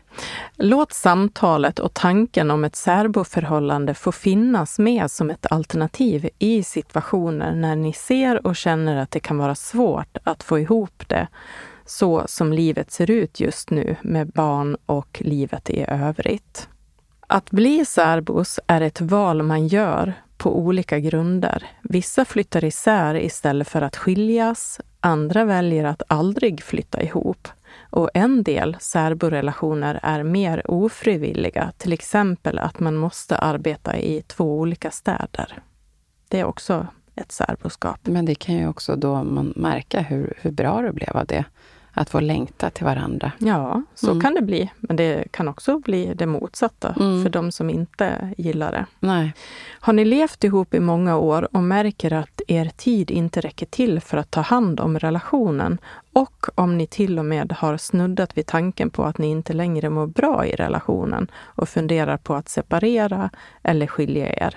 Låt 0.56 0.94
samtalet 0.94 1.80
och 1.80 1.94
tanken 1.94 2.52
om 2.52 2.64
ett 2.64 2.76
särboförhållande 2.76 3.94
få 3.94 4.12
finnas 4.12 4.80
med 4.80 5.12
som 5.12 5.30
ett 5.30 5.52
alternativ 5.52 6.30
i 6.40 6.64
situationer 6.64 7.56
när 7.56 7.76
ni 7.76 7.94
ser 7.94 8.48
och 8.48 8.56
känner 8.56 8.98
att 8.98 9.12
det 9.12 9.20
kan 9.20 9.38
vara 9.38 9.56
svårt 9.56 10.18
att 10.24 10.44
få 10.44 10.60
ihop 10.60 11.04
det 11.08 11.28
så 11.92 12.24
som 12.28 12.54
livet 12.54 12.92
ser 12.92 13.12
ut 13.12 13.40
just 13.40 13.70
nu 13.70 13.96
med 14.02 14.28
barn 14.28 14.78
och 14.86 15.22
livet 15.26 15.70
i 15.70 15.86
övrigt. 15.88 16.70
Att 17.28 17.52
bli 17.52 17.86
särbos 17.86 18.60
är 18.68 18.82
ett 18.82 19.02
val 19.02 19.44
man 19.44 19.68
gör 19.68 20.14
på 20.38 20.60
olika 20.60 21.00
grunder. 21.00 21.68
Vissa 21.82 22.26
flyttar 22.26 22.64
isär 22.64 23.16
istället 23.16 23.68
för 23.68 23.82
att 23.82 23.98
skiljas. 23.98 24.82
Andra 25.00 25.46
väljer 25.46 25.84
att 25.84 26.04
aldrig 26.08 26.64
flytta 26.64 27.02
ihop. 27.02 27.48
Och 27.90 28.10
en 28.14 28.44
del 28.44 28.78
särborelationer 28.80 30.00
är 30.04 30.24
mer 30.24 30.72
ofrivilliga, 30.72 31.72
till 31.78 31.94
exempel 31.94 32.60
att 32.60 32.80
man 32.80 32.96
måste 32.96 33.38
arbeta 33.38 33.98
i 33.98 34.22
två 34.22 34.60
olika 34.60 34.92
städer. 34.92 35.60
Det 36.28 36.40
är 36.40 36.46
också 36.46 36.88
ett 37.16 37.32
särboskap. 37.32 38.00
Men 38.04 38.26
det 38.26 38.36
kan 38.36 38.56
ju 38.56 38.68
också 38.68 38.96
då 38.96 39.24
man 39.24 39.54
märka 39.56 40.02
hur, 40.02 40.34
hur 40.42 40.52
bra 40.52 40.82
det 40.82 40.94
blev 40.94 41.18
av 41.18 41.26
det. 41.26 41.46
Att 41.94 42.10
få 42.10 42.20
längta 42.20 42.70
till 42.70 42.86
varandra. 42.86 43.32
Ja, 43.38 43.82
så 43.96 44.10
Mm. 44.12 44.22
kan 44.22 44.34
det 44.34 44.42
bli. 44.42 44.72
Men 44.80 44.96
det 44.96 45.32
kan 45.32 45.48
också 45.48 45.80
bli 45.80 46.14
det 46.14 46.26
motsatta 46.26 46.96
Mm. 47.00 47.24
för 47.24 47.30
de 47.30 47.52
som 47.52 47.70
inte 47.70 48.34
gillar 48.38 48.72
det. 48.72 48.86
Nej. 49.00 49.34
Har 49.80 49.94
ni 49.94 50.06
levt 50.06 50.44
ihop 50.44 50.74
i 50.74 50.80
många 50.80 51.18
år 51.18 51.48
och 51.56 51.64
märker 51.64 52.14
att 52.14 52.42
er 52.48 52.72
tid 52.78 53.12
inte 53.12 53.42
räcker 53.42 53.66
till 53.66 54.00
för 54.02 54.18
att 54.18 54.32
ta 54.32 54.42
hand 54.42 54.80
om 54.80 55.00
relationen 55.00 55.78
och 56.14 56.46
om 56.56 56.78
ni 56.78 56.88
till 56.88 57.20
och 57.20 57.26
med 57.26 57.52
har 57.52 57.78
snuddat 57.78 58.38
vid 58.38 58.46
tanken 58.46 58.90
på 58.90 59.04
att 59.04 59.18
ni 59.18 59.28
inte 59.28 59.54
längre 59.54 59.90
mår 59.90 60.08
bra 60.08 60.46
i 60.46 60.56
relationen 60.56 61.32
och 61.42 61.70
funderar 61.70 62.18
på 62.18 62.34
att 62.36 62.50
separera 62.50 63.30
eller 63.64 63.88
skilja 63.88 64.30
er. 64.34 64.56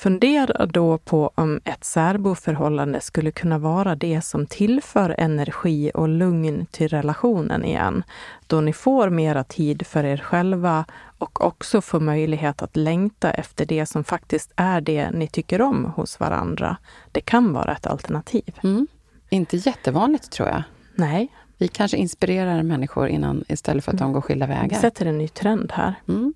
Fundera 0.00 0.66
då 0.66 0.98
på 0.98 1.30
om 1.34 1.60
ett 1.64 1.84
särboförhållande 1.84 3.00
skulle 3.00 3.30
kunna 3.30 3.58
vara 3.58 3.94
det 3.94 4.20
som 4.20 4.46
tillför 4.46 5.14
energi 5.18 5.90
och 5.94 6.08
lugn 6.08 6.66
till 6.70 6.88
relationen 6.88 7.64
igen, 7.64 8.02
då 8.46 8.60
ni 8.60 8.72
får 8.72 9.10
mera 9.10 9.44
tid 9.44 9.86
för 9.86 10.04
er 10.04 10.16
själva 10.16 10.84
och 11.18 11.44
också 11.44 11.80
får 11.80 12.00
möjlighet 12.00 12.62
att 12.62 12.76
längta 12.76 13.30
efter 13.30 13.66
det 13.66 13.86
som 13.86 14.04
faktiskt 14.04 14.52
är 14.56 14.80
det 14.80 15.10
ni 15.10 15.28
tycker 15.28 15.62
om 15.62 15.84
hos 15.84 16.20
varandra. 16.20 16.76
Det 17.12 17.20
kan 17.20 17.52
vara 17.52 17.72
ett 17.72 17.86
alternativ. 17.86 18.58
Mm. 18.62 18.86
Inte 19.28 19.56
jättevanligt, 19.56 20.30
tror 20.30 20.48
jag. 20.48 20.62
Nej. 20.94 21.28
Vi 21.58 21.68
kanske 21.68 21.96
inspirerar 21.96 22.62
människor 22.62 23.08
innan, 23.08 23.44
istället 23.48 23.84
för 23.84 23.92
att 23.92 23.98
de 23.98 24.12
går 24.12 24.20
skilda 24.20 24.46
Vi 24.46 24.52
vägar. 24.54 24.78
sätter 24.80 25.06
en 25.06 25.18
ny 25.18 25.28
trend 25.28 25.72
här. 25.74 25.94
Mm. 26.08 26.34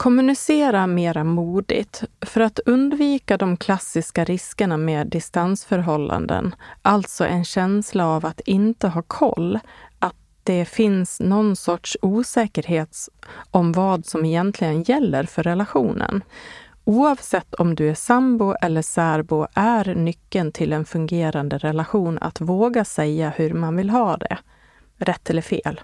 Kommunicera 0.00 0.86
mera 0.86 1.24
modigt. 1.24 2.04
För 2.20 2.40
att 2.40 2.58
undvika 2.66 3.36
de 3.36 3.56
klassiska 3.56 4.24
riskerna 4.24 4.76
med 4.76 5.06
distansförhållanden, 5.06 6.54
alltså 6.82 7.24
en 7.24 7.44
känsla 7.44 8.06
av 8.06 8.26
att 8.26 8.40
inte 8.40 8.88
ha 8.88 9.02
koll, 9.02 9.58
att 9.98 10.16
det 10.42 10.64
finns 10.64 11.20
någon 11.20 11.56
sorts 11.56 11.96
osäkerhet 12.02 12.96
om 13.50 13.72
vad 13.72 14.06
som 14.06 14.24
egentligen 14.24 14.82
gäller 14.82 15.24
för 15.24 15.42
relationen. 15.42 16.22
Oavsett 16.84 17.54
om 17.54 17.74
du 17.74 17.90
är 17.90 17.94
sambo 17.94 18.54
eller 18.60 18.82
särbo 18.82 19.46
är 19.54 19.94
nyckeln 19.94 20.52
till 20.52 20.72
en 20.72 20.84
fungerande 20.84 21.58
relation 21.58 22.18
att 22.18 22.40
våga 22.40 22.84
säga 22.84 23.30
hur 23.36 23.54
man 23.54 23.76
vill 23.76 23.90
ha 23.90 24.16
det. 24.16 24.38
Rätt 24.96 25.30
eller 25.30 25.42
fel. 25.42 25.80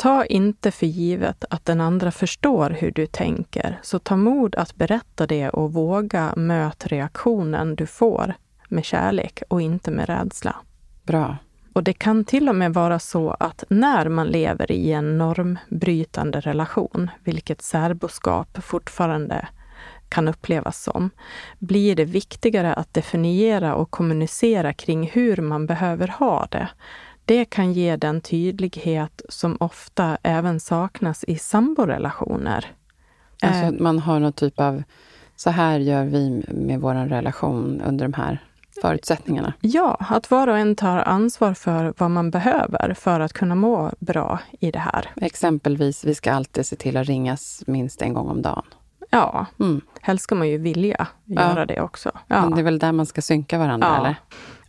Ta 0.00 0.24
inte 0.24 0.70
för 0.70 0.86
givet 0.86 1.44
att 1.50 1.64
den 1.64 1.80
andra 1.80 2.10
förstår 2.10 2.70
hur 2.70 2.90
du 2.90 3.06
tänker, 3.06 3.78
så 3.82 3.98
ta 3.98 4.16
mod 4.16 4.54
att 4.54 4.76
berätta 4.76 5.26
det 5.26 5.48
och 5.48 5.72
våga 5.72 6.34
möta 6.36 6.88
reaktionen 6.88 7.74
du 7.74 7.86
får 7.86 8.34
med 8.68 8.84
kärlek 8.84 9.42
och 9.48 9.62
inte 9.62 9.90
med 9.90 10.06
rädsla. 10.08 10.56
Bra. 11.02 11.36
Och 11.72 11.82
det 11.82 11.92
kan 11.92 12.24
till 12.24 12.48
och 12.48 12.54
med 12.54 12.74
vara 12.74 12.98
så 12.98 13.30
att 13.30 13.64
när 13.68 14.08
man 14.08 14.26
lever 14.26 14.72
i 14.72 14.92
en 14.92 15.18
normbrytande 15.18 16.40
relation, 16.40 17.10
vilket 17.24 17.62
särboskap 17.62 18.64
fortfarande 18.64 19.48
kan 20.08 20.28
upplevas 20.28 20.82
som, 20.82 21.10
blir 21.58 21.96
det 21.96 22.04
viktigare 22.04 22.74
att 22.74 22.94
definiera 22.94 23.74
och 23.74 23.90
kommunicera 23.90 24.72
kring 24.72 25.10
hur 25.12 25.36
man 25.36 25.66
behöver 25.66 26.08
ha 26.08 26.46
det. 26.50 26.68
Det 27.28 27.44
kan 27.44 27.72
ge 27.72 27.96
den 27.96 28.20
tydlighet 28.20 29.22
som 29.28 29.56
ofta 29.60 30.18
även 30.22 30.60
saknas 30.60 31.24
i 31.24 31.38
samborelationer. 31.38 32.66
Alltså 33.42 33.62
Eh, 33.62 33.68
att 33.68 33.80
man 33.80 33.98
har 33.98 34.20
någon 34.20 34.32
typ 34.32 34.60
av, 34.60 34.82
så 35.36 35.50
här 35.50 35.78
gör 35.78 36.04
vi 36.04 36.44
med 36.48 36.80
vår 36.80 36.94
relation 36.94 37.80
under 37.86 38.08
de 38.08 38.12
här 38.14 38.38
förutsättningarna. 38.82 39.52
Ja, 39.60 39.96
att 40.00 40.30
var 40.30 40.48
och 40.48 40.58
en 40.58 40.76
tar 40.76 40.98
ansvar 40.98 41.54
för 41.54 41.94
vad 41.98 42.10
man 42.10 42.30
behöver 42.30 42.94
för 42.94 43.20
att 43.20 43.32
kunna 43.32 43.54
må 43.54 43.90
bra 43.98 44.38
i 44.60 44.70
det 44.70 44.78
här. 44.78 45.10
Exempelvis, 45.16 46.04
vi 46.04 46.14
ska 46.14 46.32
alltid 46.32 46.66
se 46.66 46.76
till 46.76 46.96
att 46.96 47.06
ringas 47.06 47.62
minst 47.66 48.02
en 48.02 48.14
gång 48.14 48.28
om 48.28 48.42
dagen. 48.42 48.64
Ja, 49.10 49.46
Mm. 49.60 49.80
helst 50.00 50.24
ska 50.24 50.34
man 50.34 50.48
ju 50.48 50.58
vilja 50.58 51.06
göra 51.24 51.66
det 51.66 51.80
också. 51.80 52.10
Ja. 52.26 52.40
Men 52.42 52.54
det 52.54 52.60
är 52.60 52.64
väl 52.64 52.78
där 52.78 52.92
man 52.92 53.06
ska 53.06 53.22
synka 53.22 53.58
varandra, 53.58 53.88
Ja. 53.88 53.96
eller? 53.96 54.16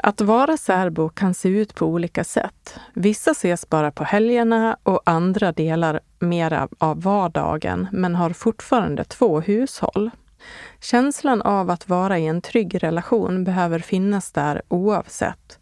Att 0.04 0.22
vara 0.22 0.58
särbo 0.58 1.10
kan 1.10 1.34
se 1.34 1.50
ut 1.50 1.76
på 1.76 1.86
olika 1.86 2.24
sätt. 2.24 2.80
Vissa 2.94 3.32
ses 3.32 3.70
bara 3.70 3.92
på 3.92 4.04
helgerna 4.04 4.78
och 4.84 5.02
andra 5.06 5.52
delar 5.52 6.00
mera 6.20 6.68
av 6.78 7.02
vardagen 7.02 7.88
men 7.92 8.16
har 8.16 8.30
fortfarande 8.30 9.04
två 9.04 9.40
hushåll. 9.40 10.12
Känslan 10.82 11.42
av 11.42 11.70
att 11.70 11.90
vara 11.90 12.20
i 12.20 12.28
en 12.28 12.42
trygg 12.42 12.84
relation 12.84 13.44
behöver 13.44 13.80
finnas 13.80 14.32
där 14.32 14.62
oavsett. 14.68 15.60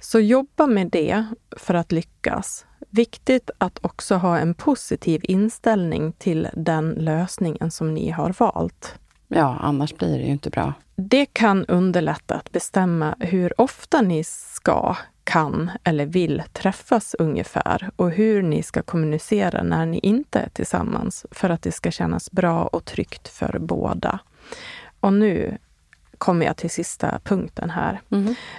Så 0.00 0.20
jobba 0.20 0.66
med 0.66 0.90
det 0.90 1.26
för 1.56 1.74
att 1.74 1.92
lyckas. 1.92 2.66
Viktigt 2.90 3.50
att 3.58 3.78
också 3.82 4.14
ha 4.14 4.38
en 4.38 4.54
positiv 4.54 5.20
inställning 5.24 6.12
till 6.12 6.48
den 6.54 6.90
lösningen 6.90 7.70
som 7.70 7.94
ni 7.94 8.10
har 8.10 8.34
valt. 8.38 8.94
Ja, 9.28 9.56
annars 9.60 9.94
blir 9.94 10.18
det 10.18 10.24
ju 10.24 10.32
inte 10.32 10.50
bra. 10.50 10.72
Det 11.02 11.26
kan 11.26 11.64
underlätta 11.66 12.34
att 12.34 12.52
bestämma 12.52 13.14
hur 13.20 13.60
ofta 13.60 14.02
ni 14.02 14.24
ska, 14.24 14.96
kan 15.24 15.70
eller 15.84 16.06
vill 16.06 16.42
träffas 16.52 17.16
ungefär 17.18 17.90
och 17.96 18.10
hur 18.10 18.42
ni 18.42 18.62
ska 18.62 18.82
kommunicera 18.82 19.62
när 19.62 19.86
ni 19.86 19.98
inte 19.98 20.38
är 20.38 20.48
tillsammans 20.48 21.26
för 21.30 21.50
att 21.50 21.62
det 21.62 21.72
ska 21.72 21.90
kännas 21.90 22.30
bra 22.30 22.64
och 22.66 22.84
tryggt 22.84 23.28
för 23.28 23.58
båda. 23.58 24.18
Och 25.00 25.12
nu 25.12 25.58
kommer 26.18 26.46
jag 26.46 26.56
till 26.56 26.70
sista 26.70 27.20
punkten 27.24 27.70
här. 27.70 28.00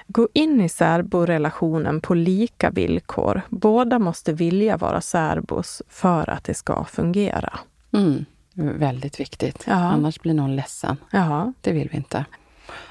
Gå 0.07 0.27
in 0.33 0.61
i 0.61 0.69
särborelationen 0.69 2.01
på 2.01 2.13
lika 2.13 2.69
villkor. 2.69 3.41
Båda 3.49 3.99
måste 3.99 4.33
vilja 4.33 4.77
vara 4.77 5.01
särbos 5.01 5.81
för 5.89 6.29
att 6.29 6.43
det 6.43 6.53
ska 6.53 6.83
fungera. 6.83 7.59
Mm. 7.93 8.25
Väldigt 8.53 9.19
viktigt. 9.19 9.63
Ja. 9.67 9.73
Annars 9.73 10.19
blir 10.19 10.33
någon 10.33 10.55
ledsen. 10.55 10.97
Ja. 11.11 11.53
Det 11.61 11.71
vill 11.71 11.89
vi 11.91 11.97
inte. 11.97 12.25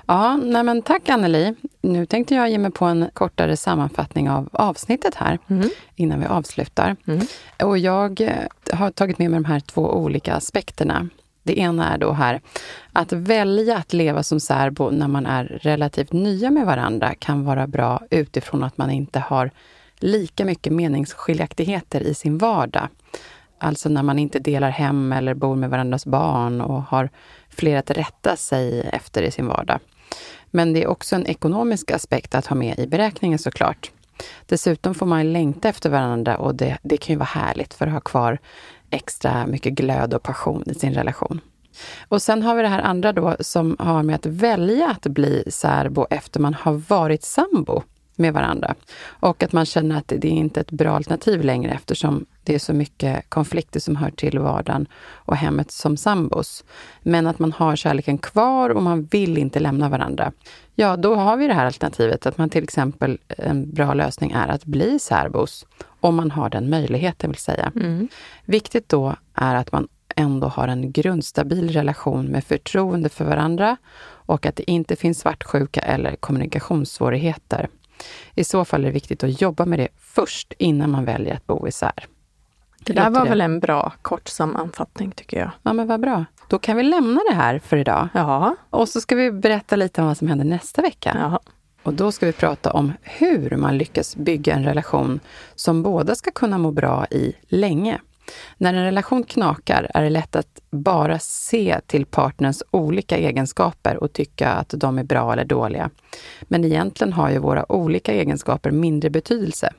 Ja, 0.07 0.37
nej 0.37 0.63
men 0.63 0.83
tack 0.83 1.09
Anneli. 1.09 1.55
Nu 1.81 2.07
tänkte 2.07 2.35
jag 2.35 2.51
ge 2.51 2.59
mig 2.59 2.71
på 2.71 2.85
en 2.85 3.11
kortare 3.13 3.57
sammanfattning 3.57 4.31
av 4.31 4.49
avsnittet 4.53 5.15
här 5.15 5.39
innan 5.97 6.21
vi 6.21 6.27
avslutar. 6.27 6.97
Och 7.63 7.79
jag 7.79 8.21
eh, 8.21 8.35
har 8.73 8.91
tagit 8.91 9.19
med 9.19 9.31
mig 9.31 9.41
de 9.41 9.45
här 9.45 9.61
två 9.61 9.83
olika 9.83 10.35
aspekterna. 10.35 11.09
Det 11.43 11.59
ena 11.59 11.95
är 11.95 11.99
då 11.99 12.13
här 12.13 12.41
att 12.93 13.13
välja 13.13 13.77
att 13.77 13.93
leva 13.93 14.23
som 14.23 14.41
särbo 14.41 14.91
när 14.91 15.09
man 15.09 15.27
är 15.27 15.45
relativt 15.45 16.13
nya 16.13 16.51
med 16.51 16.67
varandra 16.67 17.15
kan 17.15 17.45
vara 17.45 17.67
bra 17.67 18.03
utifrån 18.11 18.63
att 18.65 18.79
man 18.79 18.91
inte 18.91 19.19
har 19.19 19.51
lika 19.99 20.45
mycket 20.45 20.73
meningsskiljaktigheter 20.73 22.01
i 22.01 22.15
sin 22.15 22.39
vardag. 22.39 22.89
Alltså 23.61 23.89
när 23.89 24.03
man 24.03 24.19
inte 24.19 24.39
delar 24.39 24.71
hem 24.71 25.13
eller 25.13 25.35
bor 25.35 25.57
med 25.57 25.71
varandras 25.71 26.07
barn 26.07 26.61
och 26.61 26.83
har 26.83 27.11
fler 27.49 27.77
att 27.77 27.91
rätta 27.91 28.37
sig 28.37 28.81
efter 28.93 29.23
i 29.23 29.31
sin 29.31 29.47
vardag. 29.47 29.81
Men 30.51 30.73
det 30.73 30.83
är 30.83 30.87
också 30.87 31.17
en 31.17 31.27
ekonomisk 31.27 31.91
aspekt 31.91 32.35
att 32.35 32.47
ha 32.47 32.57
med 32.57 32.79
i 32.79 32.87
beräkningen 32.87 33.39
såklart. 33.39 33.91
Dessutom 34.47 34.95
får 34.95 35.07
man 35.07 35.33
längta 35.33 35.69
efter 35.69 35.91
varandra 35.91 36.37
och 36.37 36.55
det, 36.55 36.79
det 36.83 36.97
kan 36.97 37.15
ju 37.15 37.19
vara 37.19 37.27
härligt 37.27 37.75
för 37.75 37.87
att 37.87 37.93
ha 37.93 38.01
kvar 38.01 38.39
extra 38.91 39.47
mycket 39.47 39.73
glöd 39.73 40.15
och 40.15 40.23
passion 40.23 40.63
i 40.67 40.75
sin 40.75 40.95
relation. 40.95 41.41
Och 42.09 42.23
sen 42.23 42.43
har 42.43 42.55
vi 42.55 42.63
det 42.63 42.69
här 42.69 42.83
andra 42.83 43.13
då 43.13 43.37
som 43.41 43.77
har 43.79 44.03
med 44.03 44.15
att 44.15 44.27
välja 44.27 44.91
att 44.91 45.07
bli 45.07 45.45
särbo 45.47 46.07
efter 46.11 46.41
man 46.41 46.55
har 46.55 46.73
varit 46.73 47.23
sambo 47.23 47.83
med 48.21 48.35
varandra. 48.35 48.75
Och 49.07 49.43
att 49.43 49.53
man 49.53 49.67
känner 49.67 49.97
att 49.97 50.09
det 50.09 50.29
är 50.29 50.33
inte 50.33 50.61
ett 50.61 50.71
bra 50.71 50.91
alternativ 50.97 51.45
längre 51.45 51.73
eftersom 51.73 52.27
det 52.45 52.55
är 52.55 52.59
så 52.59 52.73
mycket 52.73 53.31
konflikter 53.31 53.81
som 53.81 53.97
hör 53.97 54.11
till 54.11 54.39
vardagen 54.39 54.87
och 55.13 55.37
hemmet 55.37 55.71
som 55.71 55.97
sambos. 55.97 56.65
Men 57.03 57.27
att 57.27 57.39
man 57.39 57.53
har 57.53 57.77
kärleken 57.77 58.19
kvar 58.19 58.71
och 58.71 58.83
man 58.83 59.05
vill 59.05 59.39
inte 59.39 59.61
lämna 59.61 59.89
varandra. 59.89 60.33
Ja, 60.75 60.97
då 60.97 61.15
har 61.15 61.37
vi 61.37 61.47
det 61.47 61.55
här 61.55 61.67
alternativet 61.67 62.27
att 62.27 62.39
man 62.39 62.51
till 62.51 62.65
exempel, 62.65 63.19
en 63.29 63.75
bra 63.75 63.95
lösning 63.95 64.31
är 64.31 64.49
att 64.49 64.65
bli 64.65 64.99
särbos. 64.99 65.67
Om 66.01 66.15
man 66.15 66.31
har 66.31 66.51
den 66.51 66.71
möjligheten 66.71 67.31
vill 67.31 67.39
säga. 67.39 67.73
Mm. 67.77 68.09
Viktigt 68.45 68.89
då 68.89 69.15
är 69.35 69.55
att 69.55 69.73
man 69.73 69.89
ändå 70.17 70.47
har 70.47 70.69
en 70.69 70.93
grundstabil 70.93 71.73
relation 71.73 72.27
med 72.27 72.45
förtroende 72.45 73.09
för 73.09 73.25
varandra 73.25 73.77
och 74.03 74.47
att 74.47 74.57
det 74.57 74.71
inte 74.71 74.97
finns 74.97 75.21
svartsjuka 75.21 75.81
eller 75.81 76.17
kommunikationssvårigheter. 76.17 77.69
I 78.35 78.45
så 78.45 78.65
fall 78.65 78.81
är 78.81 78.87
det 78.87 78.93
viktigt 78.93 79.25
att 79.25 79.41
jobba 79.41 79.67
med 79.67 79.79
det 79.79 79.89
först 79.99 80.53
innan 80.59 80.91
man 80.91 81.05
väljer 81.05 81.35
att 81.35 81.47
bo 81.47 81.69
isär. 81.69 82.07
Det 82.85 82.93
där 82.93 83.11
var 83.11 83.25
det? 83.25 83.31
väl 83.31 83.41
en 83.41 83.61
bra 83.61 83.93
kort 84.03 84.29
sammanfattning 84.29 85.11
tycker 85.11 85.39
jag. 85.39 85.51
Ja, 85.63 85.73
men 85.73 85.87
vad 85.87 86.01
bra. 86.01 86.25
Då 86.49 86.59
kan 86.59 86.77
vi 86.77 86.83
lämna 86.83 87.21
det 87.31 87.35
här 87.35 87.59
för 87.59 87.77
idag. 87.77 88.09
Ja. 88.15 88.57
Och 88.71 88.89
så 88.89 89.01
ska 89.01 89.17
vi 89.17 89.33
berätta 89.33 89.77
lite 89.77 90.01
om 90.01 90.07
vad 90.07 90.17
som 90.17 90.29
händer 90.29 90.45
nästa 90.45 90.83
vecka. 90.83 91.17
Ja. 91.21 91.41
Och 91.83 91.95
då 91.95 92.13
ska 92.13 92.27
vi 92.27 92.33
prata 92.33 92.73
om 92.73 92.93
hur 93.03 93.57
man 93.57 93.79
lyckas 93.79 94.17
bygga 94.17 94.55
en 94.55 94.65
relation 94.65 95.21
som 95.55 95.83
båda 95.83 96.15
ska 96.15 96.31
kunna 96.31 96.59
må 96.59 96.71
bra 96.71 97.07
i 97.11 97.37
länge. 97.49 98.01
När 98.59 98.75
en 98.75 98.85
relation 98.85 99.25
knakar 99.25 99.91
är 99.95 100.03
det 100.03 100.11
lätt 100.11 100.37
att 100.37 100.61
bara 100.71 101.19
se 101.19 101.81
till 101.87 102.07
partnerns 102.07 102.63
olika 102.71 103.17
egenskaper 103.17 103.97
och 103.97 104.13
tycka 104.13 104.49
att 104.49 104.75
de 104.77 104.99
är 104.99 105.05
bra 105.05 105.33
eller 105.33 105.45
dåliga. 105.45 105.91
Men 106.43 106.65
egentligen 106.65 107.13
har 107.13 107.31
ju 107.31 107.39
våra 107.39 107.73
olika 107.73 108.13
egenskaper 108.13 108.71
mindre 108.71 109.11
betydelse. 109.11 109.73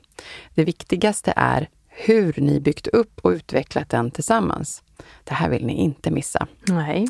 Det 0.56 0.64
viktigaste 0.64 1.34
är 1.36 1.70
hur 1.88 2.34
ni 2.38 2.60
byggt 2.60 2.88
upp 2.88 3.20
och 3.24 3.30
utvecklat 3.30 3.90
den 3.90 4.12
tillsammans. 4.12 4.84
Det 5.24 5.34
här 5.34 5.50
vill 5.50 5.66
ni 5.66 5.74
inte 5.74 6.12
missa. 6.12 6.48
Nej. 6.68 7.08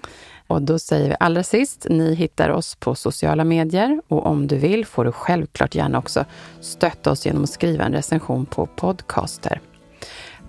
Och 0.48 0.62
då 0.62 0.80
säger 0.80 1.10
vi 1.10 1.16
allra 1.20 1.44
sist, 1.44 1.88
ni 1.89 2.16
hittar 2.16 2.50
oss 2.50 2.76
på 2.76 2.96
sociala 2.96 3.44
medier 3.44 4.02
och 4.08 4.26
om 4.26 4.48
du 4.48 4.58
vill 4.58 4.86
får 4.86 5.06
du 5.06 5.12
självklart 5.12 5.76
gärna 5.76 5.98
också 5.98 6.26
stötta 6.60 7.12
oss 7.12 7.26
genom 7.26 7.44
att 7.44 7.50
skriva 7.50 7.84
en 7.84 7.94
recension 7.94 8.46
på 8.46 8.68
Podcaster. 8.68 9.62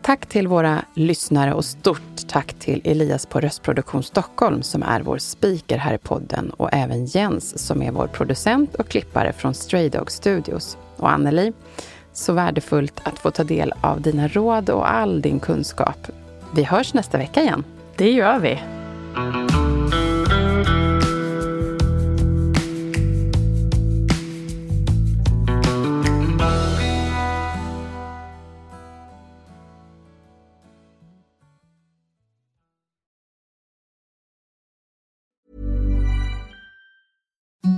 Tack 0.02 0.26
till 0.26 0.48
våra 0.48 0.84
lyssnare 0.94 1.54
och 1.54 1.64
stort 1.64 2.28
tack 2.28 2.54
till 2.54 2.80
Elias 2.84 3.26
på 3.26 3.40
Röstproduktion 3.40 4.02
Stockholm 4.02 4.62
som 4.62 4.82
är 4.82 5.00
vår 5.00 5.18
speaker 5.18 5.76
här 5.76 5.94
i 5.94 5.98
podden 5.98 6.50
och 6.50 6.68
även 6.72 7.06
Jens 7.06 7.66
som 7.66 7.82
är 7.82 7.92
vår 7.92 8.06
producent 8.06 8.74
och 8.74 8.88
klippare 8.88 9.32
från 9.32 9.54
Stray 9.54 9.88
Dog 9.88 10.10
Studios. 10.10 10.76
Och 10.96 11.10
Anneli, 11.10 11.52
så 12.12 12.32
värdefullt 12.32 13.00
att 13.02 13.18
få 13.18 13.30
ta 13.30 13.44
del 13.44 13.72
av 13.80 14.00
dina 14.00 14.28
råd 14.28 14.70
och 14.70 14.92
all 14.92 15.22
din 15.22 15.40
kunskap. 15.40 16.10
Vi 16.54 16.62
hörs 16.62 16.94
nästa 16.94 17.18
vecka 17.18 17.42
igen. 17.42 17.64
Det 17.96 18.10
gör 18.10 18.38
vi. 18.38 18.60